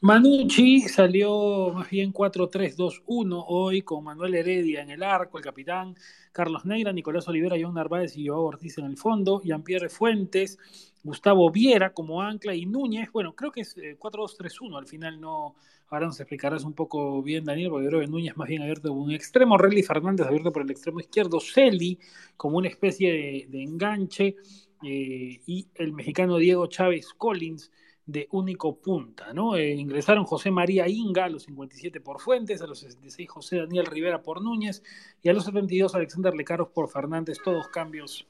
Manucci 0.00 0.80
salió 0.80 1.70
más 1.72 1.88
bien 1.88 2.12
4-3-2-1 2.12 3.44
hoy 3.46 3.82
con 3.82 4.04
Manuel 4.04 4.34
Heredia 4.34 4.82
en 4.82 4.90
el 4.90 5.02
arco, 5.02 5.38
el 5.38 5.44
capitán, 5.44 5.94
Carlos 6.32 6.64
Negra, 6.64 6.92
Nicolás 6.92 7.28
Olivera, 7.28 7.56
John 7.60 7.74
Narváez 7.74 8.16
y 8.16 8.26
Joao 8.26 8.42
Ortiz 8.42 8.78
en 8.78 8.86
el 8.86 8.96
fondo, 8.96 9.40
Jean-Pierre 9.42 9.88
Fuentes, 9.88 10.58
Gustavo 11.02 11.50
Viera 11.50 11.92
como 11.92 12.22
ancla 12.22 12.54
y 12.54 12.66
Núñez, 12.66 13.10
bueno, 13.12 13.34
creo 13.34 13.50
que 13.50 13.62
es 13.62 13.76
4-2-3-1, 13.76 14.78
al 14.78 14.86
final 14.86 15.20
no, 15.20 15.54
Ahora 15.92 16.06
nos 16.06 16.18
explicarás 16.20 16.64
un 16.64 16.72
poco 16.72 17.22
bien, 17.22 17.44
Daniel, 17.44 17.68
porque 17.68 17.86
creo 17.86 18.00
que 18.00 18.06
Núñez 18.06 18.34
más 18.34 18.48
bien 18.48 18.62
abierto 18.62 18.88
como 18.88 19.02
un 19.02 19.12
extremo, 19.12 19.58
Relly 19.58 19.82
Fernández 19.82 20.26
abierto 20.26 20.50
por 20.50 20.62
el 20.62 20.70
extremo 20.70 21.00
izquierdo, 21.00 21.38
Celi 21.38 21.98
como 22.34 22.56
una 22.56 22.68
especie 22.68 23.46
de, 23.46 23.62
enganche. 23.62 24.36
Eh, 24.82 25.42
y 25.46 25.68
el 25.74 25.92
mexicano 25.92 26.38
Diego 26.38 26.66
Chávez 26.66 27.12
Collins 27.12 27.70
de 28.06 28.26
único 28.30 28.80
punta, 28.80 29.34
¿no? 29.34 29.54
Eh, 29.54 29.74
ingresaron 29.74 30.24
José 30.24 30.50
María 30.50 30.88
Inga 30.88 31.26
a 31.26 31.28
los 31.28 31.42
57 31.42 32.00
por 32.00 32.20
Fuentes, 32.20 32.62
a 32.62 32.66
los 32.66 32.78
66 32.78 33.28
José 33.28 33.58
Daniel 33.58 33.84
Rivera 33.84 34.22
por 34.22 34.40
Núñez 34.40 34.82
y 35.22 35.28
a 35.28 35.34
los 35.34 35.44
72 35.44 35.94
Alexander 35.94 36.34
Lecaros 36.34 36.70
por 36.70 36.88
Fernández, 36.88 37.36
todos 37.44 37.68
cambios 37.68 38.26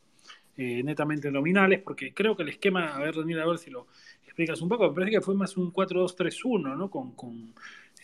eh, 0.57 0.83
netamente 0.83 1.31
nominales, 1.31 1.81
porque 1.83 2.13
creo 2.13 2.37
que 2.37 2.43
el 2.43 2.51
esquema, 2.51 2.95
a 2.95 2.99
ver 2.99 3.15
Daniel, 3.17 3.41
a 3.41 3.47
ver 3.47 3.59
si 3.59 3.71
lo 3.71 3.87
explicas 4.25 4.61
un 4.63 4.69
poco, 4.69 4.89
me 4.89 4.95
parece 4.95 5.13
que 5.13 5.21
fue 5.21 5.35
más 5.35 5.57
un 5.57 5.73
4-2-3-1, 5.73 6.77
¿no? 6.77 6.91
Con, 6.91 7.13
con 7.13 7.55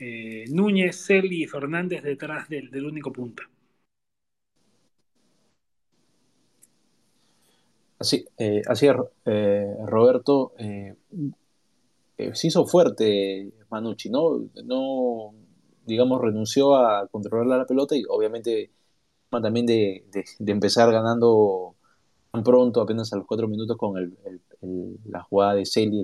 eh, 0.01 0.45
Núñez, 0.51 0.97
Celi 1.07 1.45
y 1.45 1.47
Fernández 1.47 2.03
detrás 2.03 2.49
del, 2.49 2.71
del 2.71 2.87
único 2.87 3.13
punta. 3.13 3.43
Así, 7.99 8.25
eh, 8.39 8.63
así 8.69 8.87
eh, 9.25 9.75
Roberto, 9.87 10.53
se 10.57 12.47
hizo 12.47 12.67
fuerte 12.67 13.51
Manucci, 13.71 14.09
¿no? 14.09 14.49
No, 14.65 15.35
digamos, 15.85 16.21
renunció 16.21 16.77
a 16.77 17.09
controlar 17.09 17.59
la 17.59 17.67
pelota 17.67 17.97
y 17.97 18.05
obviamente 18.09 18.71
también 19.31 19.67
de, 19.67 20.05
de, 20.39 20.53
empezar 20.53 20.93
ganando 20.93 21.75
pronto, 22.45 22.81
apenas 22.81 23.13
a 23.13 23.17
los 23.17 23.27
cuatro 23.27 23.49
minutos 23.49 23.77
con 23.77 23.97
el, 23.99 24.17
la 25.05 25.23
jugada 25.23 25.55
de 25.55 25.67
Celi 25.67 26.01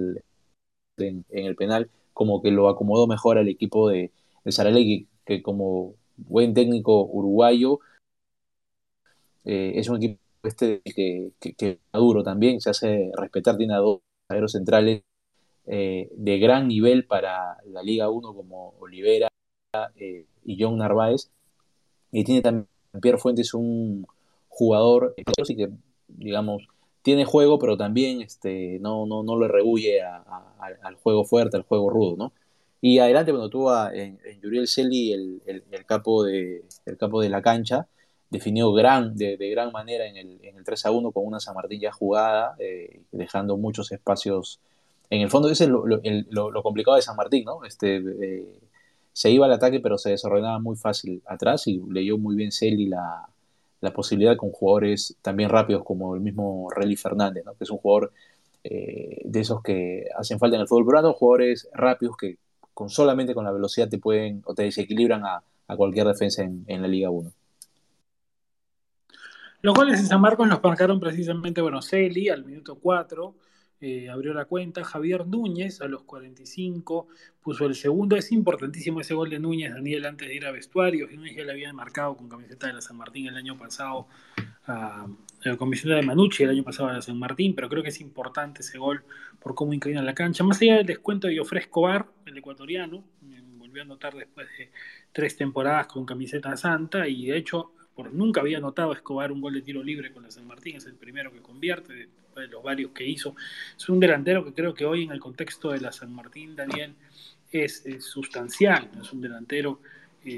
en, 0.99 1.25
el 1.31 1.57
penal, 1.57 1.91
como 2.13 2.43
que 2.43 2.51
lo 2.51 2.69
acomodó 2.69 3.07
mejor 3.07 3.39
al 3.39 3.49
equipo 3.49 3.89
de, 3.89 4.13
de 4.45 5.07
que, 5.25 5.43
como 5.43 5.95
buen 6.17 6.55
técnico 6.55 7.05
uruguayo 7.05 7.81
es 9.45 9.89
un 9.89 9.97
equipo 9.97 10.21
este 10.45 10.83
que, 10.83 11.33
que, 11.41 11.81
Maduro 11.93 12.23
también 12.23 12.61
se 12.61 12.71
hace 12.71 13.11
respetar, 13.17 13.57
tiene 13.57 13.75
a 13.75 13.79
dos 13.79 14.01
zagueros 14.29 14.53
centrales 14.53 15.03
eh, 15.67 16.11
de 16.13 16.39
gran 16.39 16.69
nivel 16.69 17.07
para 17.07 17.57
la 17.65 17.83
Liga 17.83 18.11
1 18.11 18.35
como 18.35 18.75
Olivera 18.79 19.29
eh, 19.97 20.27
y 20.45 20.63
John 20.63 20.79
Narváez. 20.79 21.31
Y 22.13 22.25
tiene 22.25 22.43
también 22.43 22.69
Pierre 23.01 23.19
Fuentes 23.19 23.55
un 23.55 24.07
jugador 24.49 25.15
que, 25.17 25.71
digamos, 26.15 26.69
tiene 27.03 27.25
juego, 27.27 27.59
pero 27.59 27.77
también 27.77 28.23
este, 28.23 28.79
no, 28.81 29.05
no, 29.07 29.23
no 29.23 29.39
le 29.39 29.47
rehuye 29.47 30.01
al 30.03 30.95
juego 31.03 31.25
fuerte, 31.25 31.57
al 31.57 31.65
juego 31.65 31.91
rudo, 31.91 32.17
¿no? 32.17 32.33
Y 32.81 32.99
adelante, 32.99 33.31
cuando 33.31 33.51
tuvo 33.51 33.75
en, 33.91 34.19
en 34.25 34.41
Yuriel 34.43 34.69
Celi 34.69 35.13
el, 35.13 35.43
el, 35.47 35.87
capo 35.87 36.25
de, 36.25 36.65
el 36.85 36.97
capo 36.99 37.23
de 37.23 37.31
la 37.31 37.41
cancha, 37.41 37.89
definió 38.31 38.73
gran, 38.73 39.17
de, 39.17 39.37
gran 39.37 39.73
manera 39.73 40.07
en 40.07 40.17
el, 40.17 40.39
en 40.43 40.57
el, 40.57 40.65
3 40.65 40.87
a 40.87 40.91
1 40.91 41.13
con 41.13 41.27
una 41.27 41.41
San 41.41 41.55
Martín 41.55 41.81
ya 41.81 41.93
jugada, 41.93 42.57
eh, 42.59 43.01
dejando 43.13 43.57
muchos 43.57 43.93
espacios. 43.93 44.61
En 45.09 45.21
el 45.23 45.31
fondo, 45.31 45.49
ese 45.51 45.65
es 45.65 45.71
lo, 45.71 45.87
lo, 45.87 46.63
complicado 46.63 46.97
de 46.97 47.03
San 47.03 47.17
Martín, 47.17 47.45
¿no? 47.45 47.65
Este, 47.65 47.97
eh, 47.97 48.61
se 49.13 49.31
iba 49.31 49.47
al 49.47 49.53
ataque, 49.53 49.81
pero 49.81 49.97
se 49.97 50.11
desordenaba 50.11 50.59
muy 50.59 50.77
fácil 50.77 51.23
atrás 51.27 51.67
y 51.67 51.81
leyó 51.91 52.19
muy 52.19 52.35
bien 52.35 52.51
Celi 52.51 52.87
la, 52.87 53.29
la 53.85 53.93
posibilidad 53.93 54.37
con 54.37 54.51
jugadores 54.51 55.17
también 55.21 55.51
rápidos 55.51 55.85
como 55.85 56.15
el 56.15 56.23
mismo 56.23 56.69
Relly 56.75 56.97
Fernández, 56.97 57.45
¿no? 57.45 57.55
que 57.55 57.65
es 57.65 57.71
un 57.71 57.79
jugador 57.79 58.13
eh, 58.65 59.21
de 59.23 59.41
esos 59.41 59.63
que 59.63 60.07
hacen 60.17 60.39
falta 60.39 60.57
en 60.57 60.63
el 60.63 60.69
fútbol 60.69 60.87
peruano, 60.87 61.13
jugadores 61.13 61.69
rápidos 61.75 62.17
que 62.17 62.39
con 62.73 62.89
solamente 62.89 63.35
con 63.35 63.45
la 63.45 63.53
velocidad 63.53 63.89
te 63.91 63.99
pueden 63.99 64.43
o 64.47 64.55
te 64.55 64.63
desequilibran 64.63 65.23
a, 65.25 65.45
cualquier 65.77 66.07
defensa 66.07 66.43
en, 66.43 66.83
la 66.83 66.89
Liga 66.89 67.11
1. 67.11 67.33
Los 69.63 69.75
goles 69.75 70.01
en 70.01 70.07
San 70.07 70.21
Marcos 70.21 70.49
los 70.49 70.63
marcaron 70.63 71.01
precisamente, 71.01 71.61
bueno, 71.61 71.83
Celi 71.83 72.29
al 72.29 72.45
minuto 72.45 72.77
4, 72.77 73.35
eh, 73.81 74.09
abrió 74.09 74.33
la 74.33 74.47
cuenta, 74.47 74.85
Javier 74.85 75.27
Núñez 75.27 75.81
a 75.81 75.89
los 75.89 76.05
45 76.05 77.09
puso 77.43 77.67
el 77.67 77.75
segundo, 77.75 78.17
es 78.17 78.33
importantísimo 78.33 79.01
ese 79.01 79.13
gol 79.13 79.29
de 79.29 79.39
Núñez, 79.39 79.75
Daniel, 79.75 80.07
antes 80.07 80.29
de 80.29 80.35
ir 80.35 80.47
a 80.47 80.53
vestuarios, 80.53 81.11
Núñez 81.13 81.37
ya 81.37 81.45
le 81.45 81.53
había 81.53 81.73
marcado 81.73 82.17
con 82.17 82.29
camiseta 82.29 82.67
de 82.67 82.73
la 82.73 82.81
San 82.81 82.97
Martín 82.97 83.27
el 83.27 83.37
año 83.37 83.59
pasado, 83.59 84.07
a, 84.67 85.07
la 85.43 85.57
camiseta 85.59 85.97
de 85.97 86.03
Manucci 86.03 86.45
el 86.45 86.51
año 86.51 86.65
pasado 86.65 86.89
a 86.89 86.95
la 86.95 87.03
San 87.03 87.19
Martín, 87.19 87.55
pero 87.55 87.69
creo 87.69 87.83
que 87.83 87.91
es 87.91 88.01
importante 88.01 88.63
ese 88.63 88.79
gol 88.79 89.05
por 89.41 89.55
cómo 89.55 89.75
inclina 89.75 90.03
la 90.03 90.15
cancha, 90.15 90.43
más 90.45 90.63
allá 90.63 90.77
del 90.77 90.87
descuento 90.87 91.29
de 91.29 91.37
Jofre 91.37 91.61
Escobar, 91.61 92.07
el 92.25 92.39
ecuatoriano, 92.39 93.05
volvió 93.59 93.83
a 93.83 93.85
anotar 93.85 94.15
después 94.15 94.47
de 94.57 94.71
tres 95.13 95.37
temporadas 95.37 95.89
con 95.89 96.07
camiseta 96.07 96.57
santa 96.57 97.07
y 97.09 97.27
de 97.27 97.37
hecho 97.37 97.73
nunca 98.13 98.41
había 98.41 98.61
notado 98.61 98.93
Escobar 98.93 99.31
un 99.31 99.41
gol 99.41 99.55
de 99.55 99.63
tiro 99.63 99.83
libre 99.83 100.13
con 100.13 100.23
la 100.23 100.31
San 100.31 100.47
Martín, 100.47 100.77
es 100.77 100.87
el 100.87 100.95
primero 100.95 101.33
que 101.33 101.43
convierte 101.43 102.09
los 102.37 102.63
varios 102.63 102.93
que 102.93 103.07
hizo. 103.07 103.35
Es 103.77 103.89
un 103.89 104.01
delantero 104.01 104.45
que 104.45 104.53
creo 104.53 104.75
que 104.75 104.85
hoy 104.85 105.05
en 105.05 105.13
el 105.13 105.21
contexto 105.21 105.71
de 105.71 105.81
la 105.81 105.93
San 105.93 106.13
Martín, 106.13 106.57
Daniel, 106.57 106.95
es, 107.51 107.85
sustancial, 108.01 108.91
es 109.01 109.13
un 109.13 109.21
delantero 109.21 109.81
eh, 110.25 110.31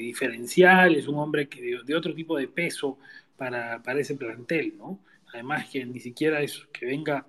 diferencial, 0.00 0.94
es 0.94 1.08
un 1.08 1.18
hombre 1.18 1.48
que 1.48 1.78
de, 1.84 1.94
otro 1.94 2.14
tipo 2.14 2.36
de 2.36 2.48
peso 2.48 2.98
para, 3.36 3.82
para, 3.82 4.00
ese 4.00 4.16
plantel, 4.16 4.74
¿no? 4.76 5.00
Además 5.32 5.68
que 5.70 5.84
ni 5.86 6.00
siquiera 6.00 6.42
es 6.42 6.66
que 6.72 6.86
venga 6.86 7.26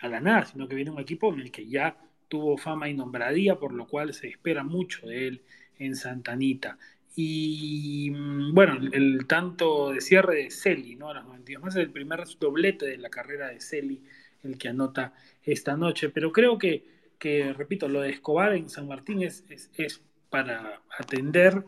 a 0.00 0.08
la 0.08 0.20
nada, 0.20 0.46
sino 0.46 0.66
que 0.68 0.74
viene 0.74 0.90
un 0.90 1.00
equipo 1.00 1.32
en 1.32 1.40
el 1.40 1.50
que 1.50 1.66
ya 1.66 1.96
tuvo 2.28 2.56
fama 2.56 2.88
y 2.88 2.94
nombradía, 2.94 3.56
por 3.56 3.74
lo 3.74 3.86
cual 3.86 4.14
se 4.14 4.28
espera 4.28 4.64
mucho 4.64 5.06
de 5.06 5.28
él 5.28 5.42
en 5.78 5.96
Santanita. 5.96 6.78
Y 7.14 8.10
mm, 8.10 8.54
bueno, 8.54 8.78
el, 8.92 9.26
tanto 9.26 9.90
de 9.90 10.00
cierre 10.00 10.44
de 10.44 10.50
Celi, 10.50 10.96
¿no? 10.96 11.10
A 11.10 11.14
los 11.14 11.24
92 11.24 11.62
más, 11.62 11.76
es 11.76 11.82
el 11.82 11.90
primer 11.90 12.24
doblete 12.38 12.86
de 12.86 12.98
la 12.98 13.10
carrera 13.10 13.48
de 13.48 13.60
Celi, 13.60 14.02
el 14.42 14.58
que 14.58 14.68
anota 14.68 15.14
esta 15.42 15.76
noche. 15.76 16.08
Pero 16.08 16.32
creo 16.32 16.58
que, 16.58 16.84
que 17.18 17.52
repito, 17.52 17.88
lo 17.88 18.00
de 18.00 18.10
Escobar 18.10 18.54
en 18.54 18.68
San 18.68 18.88
Martín 18.88 19.22
es, 19.22 19.44
es, 19.48 20.02
para 20.30 20.82
atender, 20.98 21.64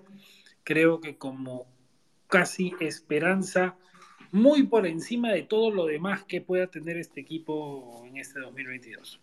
creo 0.62 1.00
que 1.00 1.16
como 1.18 1.66
casi 2.28 2.72
esperanza 2.80 3.76
muy 4.32 4.64
por 4.64 4.86
encima 4.86 5.30
de 5.32 5.42
todo 5.42 5.70
lo 5.70 5.86
demás 5.86 6.24
que 6.24 6.40
pueda 6.40 6.66
tener 6.66 6.96
este 6.96 7.20
equipo 7.20 8.02
en 8.06 8.16
este 8.16 8.40
2022. 8.40 9.20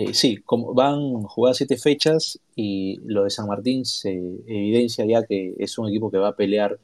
Eh, 0.00 0.14
sí, 0.14 0.36
como 0.44 0.74
van 0.74 1.22
jugadas 1.24 1.56
siete 1.56 1.76
fechas 1.76 2.38
y 2.54 3.00
lo 3.04 3.24
de 3.24 3.30
San 3.30 3.48
Martín 3.48 3.84
se 3.84 4.12
evidencia 4.46 5.04
ya 5.04 5.24
que 5.24 5.54
es 5.58 5.76
un 5.76 5.88
equipo 5.88 6.08
que 6.08 6.18
va 6.18 6.28
a 6.28 6.36
pelear 6.36 6.78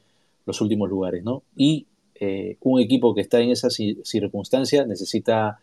los 0.45 0.59
últimos 0.59 0.89
lugares, 0.89 1.23
¿no? 1.23 1.41
Y 1.55 1.87
eh, 2.15 2.57
un 2.59 2.81
equipo 2.81 3.15
que 3.15 3.21
está 3.21 3.39
en 3.39 3.51
esa 3.51 3.69
circunstancia 3.69 4.85
necesita 4.85 5.59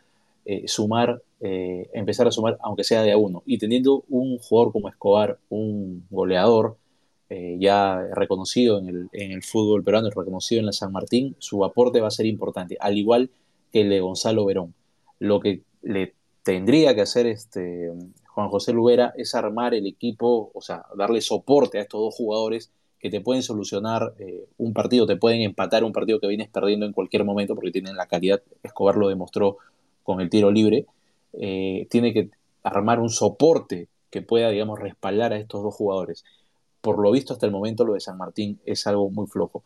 eh, 0.46 0.66
sumar, 0.66 1.22
empezar 1.40 2.26
a 2.26 2.30
sumar, 2.30 2.56
aunque 2.62 2.84
sea 2.84 3.02
de 3.02 3.12
a 3.12 3.18
uno. 3.18 3.42
Y 3.44 3.58
teniendo 3.58 4.04
un 4.08 4.38
jugador 4.38 4.72
como 4.72 4.88
Escobar, 4.88 5.38
un 5.50 6.06
goleador 6.10 6.78
ya 7.58 7.98
reconocido 8.14 8.78
en 8.78 9.08
el, 9.12 9.42
fútbol 9.42 9.82
peruano, 9.84 10.08
reconocido 10.10 10.60
en 10.60 10.66
la 10.66 10.72
San 10.72 10.92
Martín, 10.92 11.34
su 11.38 11.64
aporte 11.64 12.00
va 12.00 12.08
a 12.08 12.10
ser 12.10 12.26
importante, 12.26 12.76
al 12.80 12.96
igual 12.96 13.30
que 13.72 13.82
el 13.82 13.90
de 13.90 14.00
Gonzalo 14.00 14.44
Verón. 14.46 14.74
Lo 15.18 15.40
que 15.40 15.62
le 15.82 16.14
tendría 16.42 16.94
que 16.94 17.02
hacer 17.02 17.26
este 17.26 17.92
Juan 18.34 18.48
José 18.48 18.72
Lubera 18.72 19.12
es 19.16 19.34
armar 19.34 19.74
el 19.74 19.86
equipo, 19.86 20.50
o 20.54 20.62
sea, 20.62 20.86
darle 20.96 21.20
soporte 21.20 21.78
a 21.78 21.82
estos 21.82 22.00
dos 22.00 22.14
jugadores 22.14 22.70
que 22.98 23.10
te 23.10 23.20
pueden 23.20 23.42
solucionar 23.42 24.14
eh, 24.18 24.46
un 24.56 24.72
partido, 24.72 25.06
te 25.06 25.16
pueden 25.16 25.42
empatar 25.42 25.84
un 25.84 25.92
partido 25.92 26.18
que 26.18 26.28
vienes 26.28 26.48
perdiendo 26.48 26.86
en 26.86 26.92
cualquier 26.92 27.24
momento 27.24 27.54
porque 27.54 27.70
tienen 27.70 27.96
la 27.96 28.06
calidad, 28.06 28.40
Escobar 28.62 28.96
lo 28.96 29.08
demostró 29.08 29.58
con 30.02 30.20
el 30.20 30.30
tiro 30.30 30.50
libre, 30.50 30.86
eh, 31.34 31.86
tiene 31.90 32.12
que 32.14 32.30
armar 32.62 33.00
un 33.00 33.10
soporte 33.10 33.88
que 34.10 34.22
pueda, 34.22 34.50
digamos, 34.50 34.78
respaldar 34.78 35.32
a 35.32 35.38
estos 35.38 35.62
dos 35.62 35.74
jugadores. 35.74 36.24
Por 36.80 36.98
lo 37.00 37.10
visto 37.10 37.32
hasta 37.32 37.46
el 37.46 37.52
momento 37.52 37.84
lo 37.84 37.94
de 37.94 38.00
San 38.00 38.18
Martín 38.18 38.60
es 38.64 38.86
algo 38.86 39.10
muy 39.10 39.26
flojo. 39.26 39.62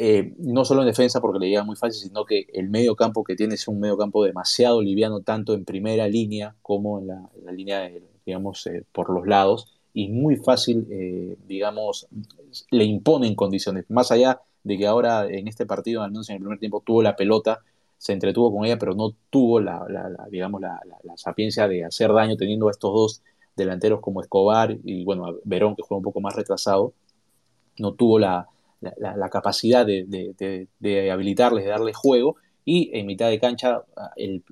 Eh, 0.00 0.32
no 0.38 0.64
solo 0.64 0.82
en 0.82 0.86
defensa 0.86 1.20
porque 1.20 1.40
le 1.40 1.48
llega 1.48 1.64
muy 1.64 1.74
fácil, 1.74 2.08
sino 2.08 2.24
que 2.24 2.46
el 2.52 2.70
medio 2.70 2.94
campo 2.94 3.24
que 3.24 3.34
tiene 3.34 3.54
es 3.54 3.66
un 3.66 3.80
medio 3.80 3.98
campo 3.98 4.24
demasiado 4.24 4.80
liviano, 4.80 5.22
tanto 5.22 5.54
en 5.54 5.64
primera 5.64 6.06
línea 6.06 6.54
como 6.62 7.00
en 7.00 7.08
la, 7.08 7.28
línea, 7.50 7.90
digamos, 8.24 8.64
eh, 8.68 8.84
por 8.92 9.10
los 9.10 9.26
lados, 9.26 9.66
y 9.92 10.06
muy 10.06 10.36
fácil, 10.36 10.86
eh, 10.88 11.36
digamos, 11.48 12.06
le 12.70 12.84
imponen 12.84 13.34
condiciones. 13.34 13.86
Más 13.88 14.12
allá 14.12 14.40
de 14.62 14.78
que 14.78 14.86
ahora 14.86 15.26
en 15.26 15.48
este 15.48 15.66
partido, 15.66 16.02
al 16.02 16.12
menos 16.12 16.28
en 16.30 16.36
el 16.36 16.42
primer 16.42 16.60
tiempo, 16.60 16.80
tuvo 16.86 17.02
la 17.02 17.16
pelota, 17.16 17.60
se 17.96 18.12
entretuvo 18.12 18.54
con 18.54 18.64
ella, 18.64 18.78
pero 18.78 18.94
no 18.94 19.14
tuvo 19.30 19.58
la, 19.58 19.84
digamos, 20.30 20.60
la, 20.60 20.80
sapiencia 21.16 21.66
de 21.66 21.84
hacer 21.84 22.12
daño 22.12 22.36
teniendo 22.36 22.68
a 22.68 22.70
estos 22.70 22.94
dos 22.94 23.22
delanteros 23.56 24.00
como 24.00 24.20
Escobar 24.20 24.78
y, 24.84 25.04
bueno, 25.04 25.34
Verón, 25.42 25.74
que 25.74 25.82
fue 25.82 25.96
un 25.96 26.04
poco 26.04 26.20
más 26.20 26.36
retrasado, 26.36 26.92
no 27.78 27.94
tuvo 27.94 28.20
la, 28.20 28.46
la, 28.80 29.28
capacidad 29.30 29.84
de, 29.84 30.06
de, 30.78 31.10
habilitarles, 31.10 31.64
de 31.64 31.70
darles 31.70 31.96
juego, 31.96 32.36
y 32.64 32.90
en 32.92 33.06
mitad 33.06 33.30
de 33.30 33.40
cancha 33.40 33.82
el, 34.16 34.42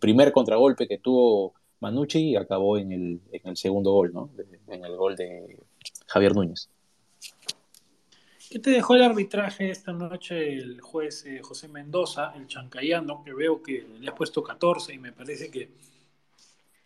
primer 0.00 0.32
contragolpe 0.32 0.86
que 0.86 0.98
tuvo 0.98 1.54
Manucci 1.80 2.36
acabó 2.36 2.76
en 2.76 2.92
el, 2.92 3.20
en 3.32 3.48
el 3.48 3.56
segundo 3.56 3.92
gol, 3.92 4.12
¿no? 4.12 4.30
En 4.68 4.84
el 4.84 4.96
gol 4.96 5.16
de 5.16 5.58
Javier 6.06 6.34
Núñez. 6.34 6.68
¿Qué 8.50 8.58
te 8.58 8.70
dejó 8.70 8.96
el 8.96 9.02
arbitraje 9.02 9.70
esta 9.70 9.92
noche 9.92 10.54
el 10.58 10.80
juez 10.80 11.24
eh, 11.24 11.40
José 11.40 11.68
Mendoza, 11.68 12.32
el 12.34 12.48
chancayano, 12.48 13.22
que 13.22 13.32
veo 13.32 13.62
que 13.62 13.86
le 14.00 14.10
ha 14.10 14.14
puesto 14.14 14.42
14 14.42 14.92
y 14.92 14.98
me 14.98 15.12
parece 15.12 15.52
que 15.52 15.70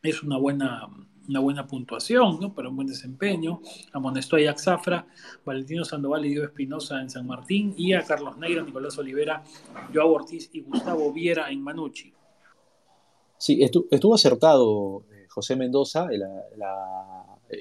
es 0.02 0.22
una 0.22 0.36
buena, 0.36 0.86
una 1.28 1.40
buena 1.40 1.66
puntuación, 1.66 2.38
¿no? 2.40 2.54
Para 2.54 2.68
un 2.68 2.76
buen 2.76 2.88
desempeño. 2.88 3.60
Amonestó 3.92 4.36
a 4.36 4.40
Jack 4.40 4.58
Zafra, 4.58 5.06
Valentino 5.44 5.84
Sandoval 5.84 6.26
y 6.26 6.30
Diego 6.30 6.44
Espinosa 6.44 7.00
en 7.00 7.10
San 7.10 7.26
Martín 7.26 7.74
y 7.76 7.92
a 7.92 8.02
Carlos 8.02 8.36
Neira, 8.36 8.62
Nicolás 8.62 8.98
Olivera, 8.98 9.42
Joao 9.92 10.12
Ortiz 10.12 10.50
y 10.52 10.60
Gustavo 10.60 11.12
Viera 11.12 11.50
en 11.50 11.62
Manucci. 11.62 12.12
Sí, 13.38 13.62
estuvo, 13.62 14.14
acertado 14.14 15.04
eh, 15.12 15.26
José 15.28 15.56
Mendoza 15.56 16.08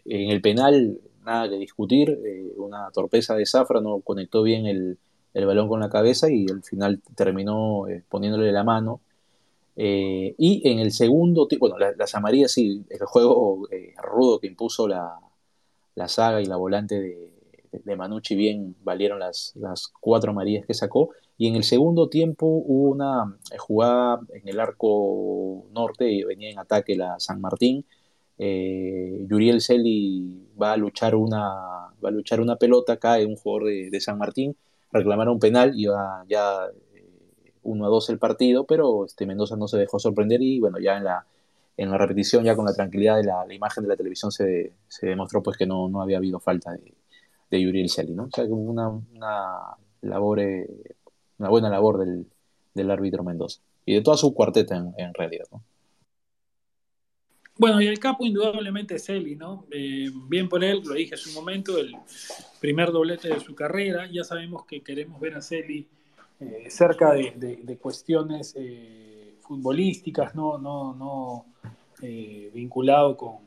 en 0.05 0.29
el 0.32 0.41
penal 0.41 1.00
nada 1.25 1.50
que 1.50 1.58
discutir, 1.58 2.10
eh, 2.10 2.53
una 2.58 2.89
torpeza 2.91 3.36
de 3.36 3.46
Zafra, 3.46 3.82
no 3.82 4.00
conectó 4.01 4.43
bien 4.43 4.65
el, 4.65 4.98
balón 5.34 5.67
con 5.67 5.79
la 5.79 5.89
cabeza 5.89 6.29
y 6.29 6.46
al 6.50 6.63
final 6.63 7.01
terminó 7.15 7.88
eh, 7.88 8.03
poniéndole 8.08 8.51
la 8.51 8.63
mano. 8.63 9.01
Eh, 9.75 10.36
y 10.38 10.68
en 10.70 10.80
el 10.80 10.92
segundo, 10.92 11.48
bueno, 11.60 11.77
las 11.77 12.15
amarillas 12.15 12.51
sí, 12.51 12.86
el 12.89 13.06
juego 13.06 13.68
rudo 14.01 14.39
que 14.39 14.48
impuso 14.48 14.88
la, 14.88 15.20
saga 16.08 16.42
y 16.42 16.46
la 16.46 16.58
volante 16.58 17.00
de, 17.00 17.32
de 17.72 17.96
Manucci 17.96 18.36
bien 18.36 18.75
valieron 18.84 19.20
las, 19.20 19.53
las 19.56 19.88
cuatro 20.00 20.32
amarillas 20.32 20.65
que 20.65 20.74
sacó. 20.74 21.10
Y 21.38 21.48
en 21.48 21.56
el 21.56 21.63
segundo 21.63 22.10
tiempo 22.10 22.46
hubo 22.46 22.89
una 22.92 23.38
jugada 23.58 24.20
en 24.34 24.48
el 24.48 24.60
arco 24.60 25.65
norte 25.72 26.10
y 26.12 26.24
venía 26.24 26.51
en 26.51 26.60
ataque 26.60 26.96
la 26.96 27.20
San 27.20 27.42
Martín 27.42 27.86
eh, 28.38 29.25
Yuriel 29.30 29.62
Celi 29.62 30.48
va 30.62 30.74
a 30.74 30.77
luchar 30.77 31.15
una, 31.15 31.38
va 32.03 32.10
a 32.10 32.12
luchar 32.12 32.42
una 32.42 32.56
pelota, 32.56 32.98
cae 32.98 33.25
un 33.25 33.36
jugador 33.36 33.70
de, 33.70 34.01
San 34.01 34.18
Martín, 34.18 34.56
reclamaron 34.92 35.36
un 35.36 35.39
penal, 35.39 35.74
iba 35.75 36.25
ya 36.27 36.68
1 37.63 37.84
eh, 37.84 37.88
a 37.88 37.89
2 37.89 38.10
el 38.10 38.20
partido, 38.20 38.65
pero 38.65 39.05
este 39.05 39.25
Mendoza 39.25 39.55
no 39.55 39.67
se 39.67 39.77
dejó 39.77 40.00
sorprender 40.00 40.41
y 40.41 40.60
bueno, 40.60 40.79
ya 40.79 40.98
en 40.98 41.03
la, 41.05 41.25
en 41.77 41.91
la 41.91 41.98
repetición, 41.98 42.43
ya 42.43 42.55
con 42.55 42.65
la 42.65 42.74
tranquilidad 42.74 43.17
de 43.17 43.24
la, 43.24 43.46
imagen 43.53 43.84
de 43.84 43.89
la 43.89 43.96
televisión, 43.96 44.32
se, 44.32 44.74
demostró 45.01 45.41
pues 45.43 45.58
que 45.58 45.65
no, 45.65 45.89
no 45.89 46.01
había 46.01 46.17
habido 46.17 46.39
falta 46.39 46.72
de, 46.72 46.93
de 47.50 47.62
Yuriel 47.62 47.89
Celi, 47.89 48.13
¿no? 48.13 48.25
O 48.25 48.32
sea, 48.32 48.46
una, 48.46 48.89
una 48.89 49.77
labor, 50.01 50.39
eh, 50.39 50.67
una 51.39 51.50
buena 51.50 51.70
labor 51.70 52.00
del, 52.00 52.25
del 52.74 52.91
árbitro 52.91 53.24
Mendoza 53.24 53.62
y 53.86 53.96
de 53.96 54.01
toda 54.01 54.17
su 54.17 54.34
cuarteta 54.34 54.75
en, 54.98 55.13
realidad, 55.13 55.46
¿no? 55.51 55.63
Bueno, 57.55 57.79
y 57.82 57.88
el 57.88 58.00
capo 58.00 58.25
indudablemente 58.25 58.96
es 58.96 59.08
Eli, 59.10 59.36
¿no? 59.36 59.67
Eh, 59.70 60.10
bien 60.27 60.50
por 60.50 60.63
él, 60.63 60.82
lo 60.84 60.96
dije 60.96 61.13
hace 61.13 61.29
un 61.29 61.36
momento, 61.36 61.77
el 61.77 61.96
primer 62.60 62.91
doblete 62.91 63.27
de 63.27 63.39
su 63.39 63.53
carrera. 63.53 64.10
Ya 64.12 64.24
sabemos 64.24 64.65
que 64.65 64.82
queremos 64.82 65.20
ver 65.22 65.36
a 65.36 65.41
Celi 65.41 65.88
eh, 66.40 66.70
cerca 66.70 67.13
de, 67.13 67.78
cuestiones 67.82 68.54
eh, 68.58 69.36
futbolísticas, 69.42 70.36
no, 70.36 70.58
no, 70.58 70.94
no 70.94 71.46
vinculado 72.54 73.16
con, 73.16 73.38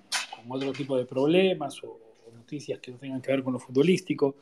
otro 0.49 0.73
tipo 0.73 0.97
de 0.97 1.05
problemas 1.05 1.83
o, 1.83 1.99
noticias 2.35 2.79
que 2.79 2.93
no 2.93 2.99
tengan 2.99 3.21
que 3.21 3.33
ver 3.33 3.43
con 3.43 3.55
lo 3.55 3.59
futbolístico. 3.59 4.37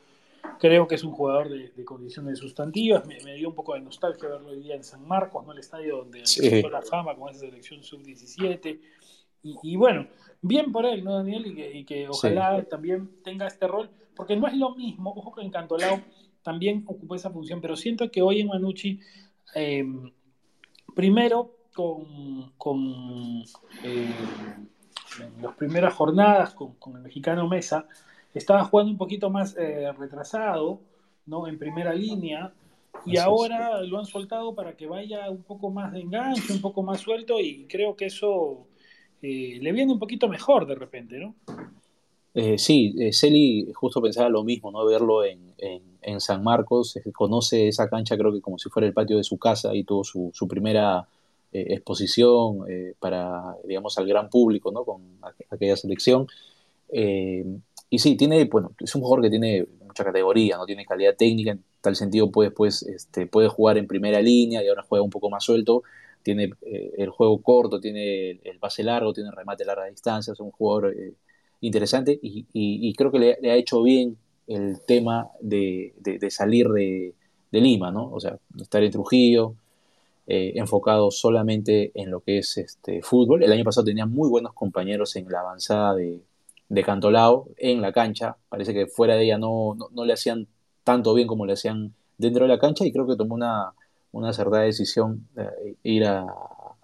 Creo 0.60 0.86
que 0.86 0.96
es 0.96 1.04
un 1.04 1.12
jugador 1.12 1.48
de, 1.48 1.84
condiciones 1.84 2.38
sustantivas. 2.38 3.06
Me, 3.06 3.34
dio 3.34 3.48
un 3.48 3.54
poco 3.54 3.74
de 3.74 3.80
nostalgia 3.80 4.28
verlo 4.28 4.50
hoy 4.50 4.60
día 4.60 4.74
en 4.74 4.84
San 4.84 5.08
Marcos, 5.08 5.44
¿no? 5.46 5.52
el 5.52 5.58
estadio 5.58 5.98
donde 5.98 6.26
sí. 6.26 6.62
la 6.62 6.82
fama 6.82 7.14
con 7.16 7.30
esa 7.30 7.40
selección 7.40 7.82
sub-17 7.82 8.78
y, 9.44 9.76
bueno, 9.76 10.06
bien 10.40 10.72
por 10.72 10.86
él, 10.86 11.04
¿no, 11.04 11.16
Daniel? 11.16 11.46
Y 11.46 11.84
que, 11.84 12.08
ojalá 12.08 12.64
también 12.64 13.10
tenga 13.22 13.46
este 13.46 13.66
rol, 13.66 13.90
porque 14.16 14.36
no 14.36 14.48
es 14.48 14.54
lo 14.54 14.74
mismo, 14.74 15.12
ojo 15.14 15.34
que 15.34 15.42
en 15.42 15.50
Cantolao 15.50 16.00
también 16.44 16.84
ocupó 16.86 17.16
esa 17.16 17.30
función, 17.30 17.60
pero 17.60 17.74
siento 17.74 18.10
que 18.10 18.22
hoy 18.22 18.40
en 18.40 18.48
Manucci, 18.48 19.00
em, 19.54 20.12
primero 20.94 21.56
con, 21.74 22.52
con 22.56 23.42
eh, 23.82 24.14
las 25.42 25.54
primeras 25.56 25.94
jornadas 25.94 26.54
con, 26.54 26.96
el 26.96 27.02
mexicano 27.02 27.48
Mesa, 27.48 27.86
estaba 28.32 28.64
jugando 28.64 28.92
un 28.92 28.98
poquito 28.98 29.30
más 29.30 29.56
eh, 29.56 29.90
retrasado, 29.92 30.80
¿no? 31.26 31.48
En 31.48 31.58
primera 31.58 31.94
línea, 31.94 32.52
y 33.06 33.16
ahora 33.16 33.82
lo 33.82 33.98
han 33.98 34.06
soltado 34.06 34.54
para 34.54 34.76
que 34.76 34.86
vaya 34.86 35.30
un 35.30 35.42
poco 35.42 35.70
más 35.70 35.92
de 35.92 36.00
enganche, 36.00 36.52
un 36.52 36.60
poco 36.60 36.82
más 36.82 37.00
suelto, 37.00 37.40
y 37.40 37.64
creo 37.64 37.96
que 37.96 38.06
eso 38.06 38.66
eh, 39.22 39.58
le 39.60 39.72
viene 39.72 39.92
un 39.92 39.98
poquito 39.98 40.28
mejor 40.28 40.66
de 40.66 40.74
repente, 40.74 41.18
¿no? 41.18 41.34
Eh, 42.34 42.58
sí, 42.58 42.94
Celi 43.12 43.72
justo 43.72 44.02
pensaba 44.02 44.28
lo 44.28 44.42
mismo, 44.42 44.72
¿no? 44.72 44.84
Verlo 44.84 45.24
en, 45.24 45.54
San 46.20 46.42
Marcos, 46.42 46.98
conoce 47.12 47.68
esa 47.68 47.88
cancha 47.88 48.16
creo 48.16 48.32
que 48.32 48.40
como 48.40 48.58
si 48.58 48.68
fuera 48.68 48.86
el 48.86 48.94
patio 48.94 49.16
de 49.16 49.24
su 49.24 49.38
casa 49.38 49.74
y 49.74 49.84
tuvo 49.84 50.04
su, 50.04 50.48
primera 50.48 51.06
exposición 51.52 52.64
para, 52.98 53.56
digamos, 53.64 53.96
al 53.98 54.06
gran 54.06 54.28
público, 54.28 54.72
¿no? 54.72 54.84
Con 54.84 55.02
aquella 55.50 55.76
selección. 55.76 56.26
y 56.90 57.98
sí, 57.98 58.16
tiene, 58.16 58.44
bueno, 58.46 58.72
es 58.80 58.94
un 58.94 59.02
jugador 59.02 59.22
que 59.22 59.30
tiene 59.30 59.66
mucha 59.86 60.04
categoría, 60.04 60.56
no 60.56 60.66
tiene 60.66 60.84
calidad 60.84 61.14
técnica, 61.16 61.52
en 61.52 61.62
tal 61.80 61.96
sentido 61.96 62.30
puede, 62.30 62.50
pues, 62.50 62.82
este, 62.82 63.26
puede 63.26 63.48
jugar 63.48 63.78
en 63.78 63.86
primera 63.86 64.20
línea 64.20 64.62
y 64.62 64.68
ahora 64.68 64.84
juega 64.88 65.02
un 65.02 65.10
poco 65.10 65.30
más 65.30 65.44
suelto 65.44 65.82
tiene 66.24 66.50
eh, 66.62 66.92
el 66.98 67.10
juego 67.10 67.40
corto, 67.40 67.78
tiene 67.78 68.40
el, 68.42 68.58
pase 68.58 68.82
largo, 68.82 69.12
tiene 69.12 69.28
el 69.28 69.36
remate 69.36 69.62
a 69.62 69.66
larga 69.66 69.84
distancia, 69.84 70.32
es 70.32 70.40
un 70.40 70.50
jugador 70.50 70.92
eh, 70.96 71.12
interesante 71.60 72.18
y, 72.20 72.92
creo 72.94 73.12
que 73.12 73.18
le, 73.40 73.50
ha 73.50 73.54
hecho 73.54 73.82
bien 73.82 74.16
el 74.46 74.80
tema 74.86 75.28
de, 75.40 75.94
salir 76.30 76.68
de, 76.68 77.14
Lima, 77.50 77.92
¿no? 77.92 78.10
O 78.10 78.18
sea, 78.18 78.36
estar 78.60 78.82
en 78.82 78.90
Trujillo, 78.90 79.54
eh, 80.26 80.54
enfocado 80.56 81.10
solamente 81.12 81.92
en 81.94 82.10
lo 82.10 82.20
que 82.20 82.38
es 82.38 82.56
este 82.58 83.00
fútbol. 83.02 83.44
El 83.44 83.52
año 83.52 83.62
pasado 83.62 83.84
tenía 83.84 84.06
muy 84.06 84.28
buenos 84.28 84.54
compañeros 84.54 85.14
en 85.16 85.28
la 85.30 85.40
avanzada 85.40 85.94
de, 85.94 86.22
Cantolao, 86.84 87.48
en 87.56 87.80
la 87.80 87.92
cancha. 87.92 88.36
Parece 88.48 88.74
que 88.74 88.86
fuera 88.86 89.14
de 89.14 89.24
ella 89.24 89.38
no, 89.38 89.76
no, 89.92 90.04
le 90.04 90.12
hacían 90.12 90.48
tanto 90.82 91.14
bien 91.14 91.28
como 91.28 91.46
le 91.46 91.52
hacían 91.52 91.94
dentro 92.18 92.44
de 92.44 92.48
la 92.48 92.58
cancha 92.58 92.84
y 92.84 92.92
creo 92.92 93.06
que 93.06 93.16
tomó 93.16 93.34
una, 93.36 93.72
una 94.10 94.30
acertada 94.30 94.62
decisión 94.62 95.28
eh, 95.36 95.76
ir 95.84 96.06
a, 96.06 96.26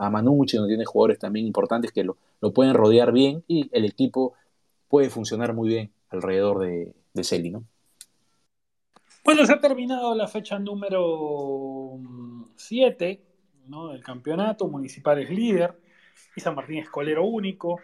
a 0.00 0.10
donde 0.22 0.46
tiene 0.68 0.84
jugadores 0.84 1.18
también 1.18 1.46
importantes 1.46 1.92
que 1.92 2.04
lo, 2.04 2.16
pueden 2.54 2.74
rodear 2.74 3.12
bien 3.12 3.44
y 3.46 3.68
el 3.72 3.84
equipo 3.84 4.32
puede 4.88 5.10
funcionar 5.10 5.52
muy 5.54 5.68
bien 5.68 5.90
alrededor 6.08 6.60
de, 6.60 6.94
de 7.12 7.24
Celi, 7.24 7.50
¿no? 7.50 7.64
Bueno, 9.24 9.44
se 9.44 9.52
ha 9.52 9.60
terminado 9.60 10.14
la 10.14 10.26
fecha 10.26 10.58
número 10.58 11.98
7 12.56 13.22
¿no? 13.66 13.88
del 13.88 14.02
campeonato. 14.02 14.66
Municipal 14.68 15.18
es 15.18 15.30
líder 15.30 15.78
y 16.34 16.40
San 16.40 16.54
Martín 16.54 16.78
es 16.78 16.88
colero 16.88 17.24
único. 17.24 17.80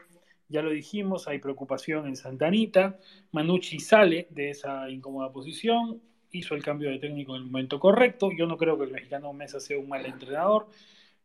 Ya 0.49 0.63
lo 0.63 0.71
dijimos, 0.71 1.29
hay 1.29 1.39
preocupación 1.39 2.07
en 2.07 2.17
Santa 2.17 2.47
Anita. 2.47 2.99
Manucci 3.33 3.81
sale 3.81 4.29
de 4.31 4.51
esa 4.51 4.89
incómoda 4.89 5.31
posición 5.31 6.01
hizo 6.39 6.55
el 6.55 6.63
cambio 6.63 6.91
de 6.91 6.99
técnico 6.99 7.35
en 7.37 7.43
el 7.43 7.47
momento 7.49 7.81
correcto. 7.81 8.31
Yo 8.37 8.47
no 8.47 8.57
creo 8.57 8.79
que 8.79 8.85
el 8.85 8.93
mexicano 8.93 9.33
Mesa 9.33 9.61
sea 9.61 9.79
un 9.79 9.89
mal 9.89 10.05
entrenador, 10.07 10.69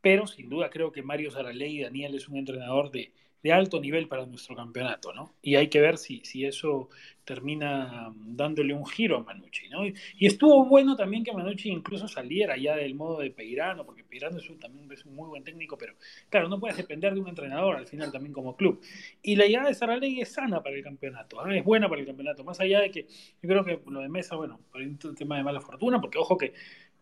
pero 0.02 0.28
sin 0.28 0.50
duda 0.50 0.70
creo 0.70 0.92
que 0.92 1.04
Mario 1.04 1.32
Zaraley 1.32 1.80
y 1.80 1.84
Daniel 1.84 2.16
es 2.16 2.28
un 2.28 2.38
entrenador 2.38 2.92
de, 2.92 3.14
de 3.44 3.52
alto 3.52 3.80
nivel 3.80 4.08
para 4.08 4.26
nuestro 4.26 4.56
campeonato, 4.56 5.14
¿no? 5.14 5.34
Y 5.42 5.56
hay 5.56 5.68
que 5.68 5.82
ver 5.82 5.98
si, 5.98 6.22
si 6.24 6.46
eso 6.46 6.90
termina 7.24 8.14
dándole 8.16 8.74
un 8.74 8.86
giro 8.86 9.18
a 9.18 9.24
Manucci, 9.24 9.70
¿no? 9.70 9.86
Y, 9.86 9.96
estuvo 10.20 10.66
bueno 10.66 10.96
también 10.96 11.24
que 11.24 11.32
Manucci 11.32 11.70
incluso 11.70 12.08
saliera 12.08 12.58
ya 12.58 12.76
del 12.76 12.96
modo 12.96 13.20
de 13.20 13.32
Peirano, 13.32 13.86
porque 13.86 14.04
Peirano 14.04 14.38
es 14.38 14.50
un, 14.50 14.60
también 14.60 14.90
un 15.06 15.16
muy 15.16 15.30
buen 15.30 15.44
técnico, 15.44 15.78
pero 15.78 15.96
claro, 16.30 16.50
no 16.50 16.60
puedes 16.60 16.78
depender 16.78 17.14
de 17.14 17.20
un 17.20 17.28
entrenador 17.28 17.76
al 17.76 17.88
final 17.88 18.12
también 18.12 18.34
como 18.34 18.56
club. 18.56 18.82
Y 19.22 19.36
la 19.36 19.46
llegada 19.46 19.70
de 19.70 19.76
Saralegui 19.76 20.22
es 20.22 20.34
sana 20.34 20.62
para 20.62 20.76
el 20.76 20.84
campeonato, 20.84 21.42
¿ah? 21.42 21.56
es 21.56 21.64
buena 21.64 21.88
para 21.90 22.02
el 22.02 22.08
campeonato, 22.08 22.44
más 22.44 22.60
allá 22.60 22.82
de 22.82 22.92
que 22.92 23.08
yo 23.42 23.50
creo 23.50 23.64
que 23.64 23.80
lo 23.88 24.02
de 24.02 24.10
Mesa, 24.10 24.36
bueno, 24.36 24.60
por 24.72 24.82
un 24.82 24.98
tema 25.16 25.38
de 25.38 25.44
mala 25.44 25.62
fortuna, 25.62 26.02
porque 26.02 26.18
ojo 26.18 26.38
que 26.38 26.54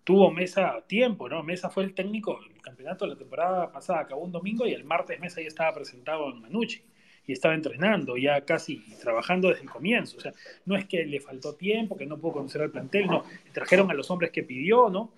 tuvo 0.09 0.31
Mesa 0.31 0.83
tiempo, 0.87 1.29
¿no? 1.29 1.43
Mesa 1.43 1.69
fue 1.69 1.83
el 1.83 1.93
técnico 1.93 2.39
del 2.41 2.59
campeonato 2.63 3.05
la 3.05 3.15
temporada 3.15 3.71
pasada, 3.71 3.99
acabó 3.99 4.23
un 4.23 4.31
domingo 4.31 4.65
y 4.65 4.73
el 4.73 4.83
martes 4.83 5.19
Mesa 5.19 5.39
ya 5.39 5.47
estaba 5.47 5.71
presentado 5.71 6.31
en 6.31 6.41
Manucci 6.41 6.81
y 7.27 7.33
estaba 7.33 7.53
entrenando, 7.53 8.17
ya 8.17 8.41
casi 8.41 8.83
trabajando 8.99 9.49
desde 9.49 9.61
el 9.61 9.69
comienzo. 9.69 10.17
O 10.17 10.19
sea, 10.19 10.33
no 10.65 10.75
es 10.75 10.85
que 10.85 11.05
le 11.05 11.19
faltó 11.19 11.53
tiempo, 11.53 11.95
que 11.95 12.07
no 12.07 12.17
pudo 12.17 12.31
conocer 12.31 12.63
al 12.63 12.71
plantel, 12.71 13.05
no. 13.05 13.23
trajeron 13.53 13.91
a 13.91 13.93
los 13.93 14.09
hombres 14.09 14.31
que 14.31 14.41
pidió, 14.41 14.89
¿no? 14.89 15.13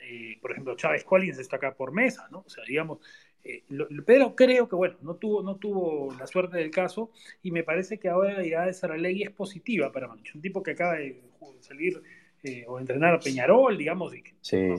Eh, 0.00 0.38
por 0.40 0.52
ejemplo, 0.52 0.76
Chávez 0.76 1.02
Collins 1.02 1.40
está 1.40 1.56
acá 1.56 1.74
por 1.74 1.90
Mesa, 1.90 2.28
¿no? 2.30 2.44
O 2.46 2.48
sea, 2.48 2.62
digamos, 2.62 3.00
eh, 3.42 3.64
pero 4.06 4.36
creo 4.36 4.68
que, 4.68 4.76
bueno, 4.76 4.98
no 5.02 5.16
tuvo, 5.16 5.42
no 5.42 5.56
tuvo 5.56 6.14
la 6.16 6.28
suerte 6.28 6.58
del 6.58 6.70
caso 6.70 7.10
y 7.42 7.50
me 7.50 7.64
parece 7.64 7.98
que 7.98 8.08
ahora 8.08 8.34
la 8.34 8.42
llegada 8.44 8.66
de 8.66 8.74
Saralegui 8.74 9.24
es 9.24 9.30
positiva 9.30 9.90
para 9.90 10.06
Manucci. 10.06 10.30
Un 10.36 10.42
tipo 10.42 10.62
que 10.62 10.70
acaba 10.70 10.94
de 10.94 11.20
salir 11.58 12.00
eh, 12.48 12.64
o 12.66 12.78
entrenar 12.78 13.14
a 13.14 13.20
Peñarol, 13.20 13.76
digamos, 13.76 14.12
y 14.14 14.22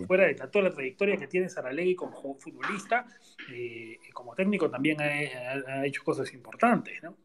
fuera 0.06 0.28
de 0.28 0.36
toda 0.36 0.66
la 0.66 0.72
trayectoria 0.72 1.16
que 1.16 1.28
tiene 1.28 1.48
Saralegui 1.48 1.96
como 1.96 2.36
futbolista, 2.36 3.06
eh, 3.54 3.98
como 4.14 4.36
técnico 4.36 4.70
también 4.70 4.98
ha, 5.00 5.86
hecho 5.86 6.04
cosas 6.04 6.34
importantes, 6.34 7.02
¿no? 7.02 7.16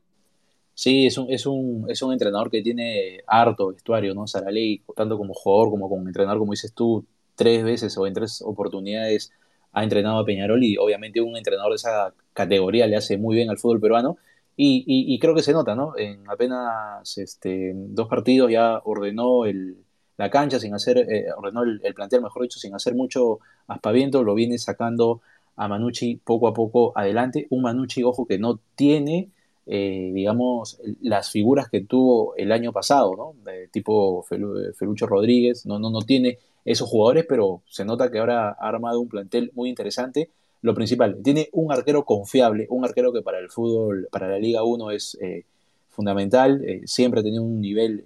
Sí, 0.74 1.06
es 1.06 1.18
un, 1.18 1.32
es, 1.32 1.46
un, 1.46 1.86
es 1.88 2.02
un 2.02 2.12
entrenador 2.12 2.50
que 2.50 2.60
tiene 2.60 3.20
harto 3.26 3.68
vestuario, 3.68 4.14
¿no? 4.14 4.26
Saralegui, 4.26 4.82
tanto 4.94 5.16
como 5.18 5.34
jugador 5.34 5.70
como 5.70 5.88
como 5.88 6.06
entrenador, 6.06 6.38
como 6.38 6.52
dices 6.52 6.72
tú, 6.72 7.06
tres 7.34 7.64
veces 7.64 7.96
o 7.98 8.06
en 8.06 8.14
tres 8.14 8.42
oportunidades 8.42 9.32
ha 9.72 9.82
entrenado 9.82 10.18
a 10.18 10.24
Peñarol 10.24 10.62
y 10.62 10.76
obviamente 10.76 11.20
un 11.20 11.36
entrenador 11.36 11.72
de 11.72 11.76
esa 11.76 12.14
categoría 12.32 12.86
le 12.86 12.96
hace 12.96 13.18
muy 13.18 13.34
bien 13.34 13.50
al 13.50 13.58
fútbol 13.58 13.80
peruano 13.80 14.16
y, 14.56 15.18
creo 15.18 15.34
que 15.34 15.42
se 15.42 15.52
nota, 15.52 15.74
¿no? 15.74 15.96
En 15.98 16.28
apenas 16.30 17.18
este, 17.18 17.72
dos 17.74 18.08
partidos 18.08 18.52
ya 18.52 18.80
ordenó 18.84 19.46
el, 19.46 19.83
la 20.16 20.30
cancha 20.30 20.60
sin 20.60 20.74
hacer, 20.74 20.98
eh, 20.98 21.26
ordenó 21.36 21.62
el, 21.62 21.94
plantel, 21.94 22.22
mejor 22.22 22.42
dicho, 22.42 22.58
sin 22.58 22.74
hacer 22.74 22.94
mucho 22.94 23.40
aspaviento, 23.66 24.22
lo 24.22 24.34
viene 24.34 24.58
sacando 24.58 25.20
a 25.56 25.68
Manucci 25.68 26.20
poco 26.24 26.48
a 26.48 26.54
poco 26.54 26.92
adelante. 26.94 27.46
Un 27.50 27.62
Manucci, 27.62 28.02
ojo, 28.04 28.26
que 28.26 28.38
no 28.38 28.60
tiene, 28.76 29.30
eh, 29.66 30.12
digamos, 30.14 30.80
las 31.02 31.30
figuras 31.30 31.68
que 31.68 31.80
tuvo 31.80 32.34
el 32.36 32.52
año 32.52 32.72
pasado, 32.72 33.16
¿no? 33.16 33.34
Tipo 33.72 34.22
Felucho 34.22 35.06
Rodríguez, 35.06 35.66
no, 35.66 35.78
no, 35.78 35.90
no 35.90 36.02
tiene 36.02 36.38
esos 36.64 36.88
jugadores, 36.88 37.26
pero 37.28 37.62
se 37.66 37.84
nota 37.84 38.10
que 38.10 38.18
ahora 38.18 38.50
ha 38.50 38.68
armado 38.68 39.00
un 39.00 39.08
plantel 39.08 39.50
muy 39.54 39.68
interesante. 39.68 40.30
Lo 40.62 40.74
principal, 40.74 41.18
tiene 41.22 41.50
un 41.52 41.72
arquero 41.72 42.04
confiable, 42.04 42.66
un 42.70 42.84
arquero 42.84 43.12
que 43.12 43.20
para 43.20 43.38
el 43.38 43.50
fútbol, 43.50 44.08
para 44.10 44.28
la 44.28 44.38
Liga 44.38 44.62
1 44.62 44.90
es 44.92 45.18
eh, 45.20 45.44
fundamental, 45.90 46.64
siempre 46.84 47.20
ha 47.20 47.22
tenido 47.22 47.42
un 47.42 47.60
nivel 47.60 48.04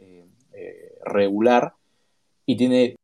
regular 1.04 1.72
y 2.48 2.56
tiene 2.56 2.96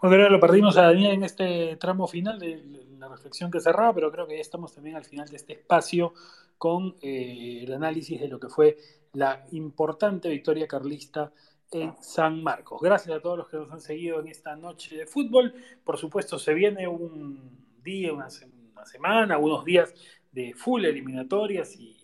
Bueno, 0.00 0.28
lo 0.28 0.38
perdimos 0.38 0.76
a 0.76 0.82
Daniel 0.82 1.12
en 1.12 1.24
este 1.24 1.76
tramo 1.76 2.06
final 2.06 2.38
de 2.38 2.62
la 2.98 3.08
reflexión 3.08 3.50
que 3.50 3.58
cerraba, 3.58 3.92
pero 3.92 4.12
creo 4.12 4.26
que 4.26 4.34
ya 4.36 4.40
estamos 4.40 4.72
también 4.72 4.96
al 4.96 5.04
final 5.04 5.28
de 5.28 5.36
este 5.36 5.54
espacio 5.54 6.12
con 6.58 6.94
eh, 7.02 7.62
el 7.64 7.72
análisis 7.72 8.20
de 8.20 8.28
lo 8.28 8.38
que 8.38 8.48
fue 8.48 8.76
la 9.14 9.46
importante 9.52 10.28
victoria 10.28 10.68
carlista 10.68 11.32
en 11.72 11.94
San 12.00 12.42
Marcos. 12.42 12.80
Gracias 12.80 13.16
a 13.16 13.20
todos 13.20 13.38
los 13.38 13.48
que 13.48 13.56
nos 13.56 13.70
han 13.70 13.80
seguido 13.80 14.20
en 14.20 14.28
esta 14.28 14.56
noche 14.56 14.96
de 14.96 15.06
fútbol. 15.06 15.54
Por 15.84 15.98
supuesto, 15.98 16.38
se 16.38 16.54
viene 16.54 16.86
un 16.88 17.64
día, 17.82 18.12
una, 18.12 18.28
semana, 18.30 19.38
unos 19.38 19.64
días 19.64 19.94
de 20.32 20.54
full 20.54 20.84
eliminatorias 20.84 21.76
y 21.76 21.96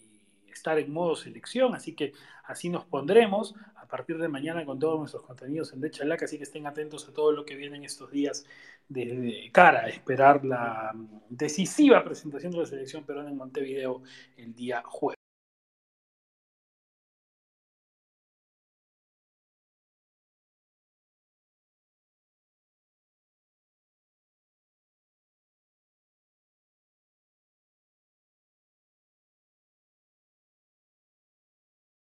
estar 0.52 0.78
en 0.78 0.92
modo 0.92 1.16
selección, 1.16 1.74
así 1.74 1.94
que 1.94 2.12
así 2.44 2.68
nos 2.68 2.84
pondremos 2.84 3.54
a 3.76 3.86
partir 3.86 4.18
de 4.18 4.28
mañana 4.28 4.64
con 4.64 4.78
todos 4.78 4.98
nuestros 4.98 5.24
contenidos 5.24 5.72
en 5.72 5.80
Lechalac, 5.80 6.22
así 6.22 6.36
que 6.36 6.44
estén 6.44 6.66
atentos 6.66 7.08
a 7.08 7.12
todo 7.12 7.32
lo 7.32 7.44
que 7.44 7.56
viene 7.56 7.76
en 7.76 7.84
estos 7.84 8.10
días 8.10 8.44
de, 8.88 9.48
cara 9.52 9.80
a 9.80 9.88
esperar 9.88 10.44
la 10.44 10.94
decisiva 11.28 12.04
presentación 12.04 12.52
de 12.52 12.58
la 12.58 12.66
selección 12.66 13.04
peruana 13.04 13.30
en 13.30 13.36
Montevideo 13.36 14.02
el 14.36 14.54
día 14.54 14.82
jueves. 14.84 15.19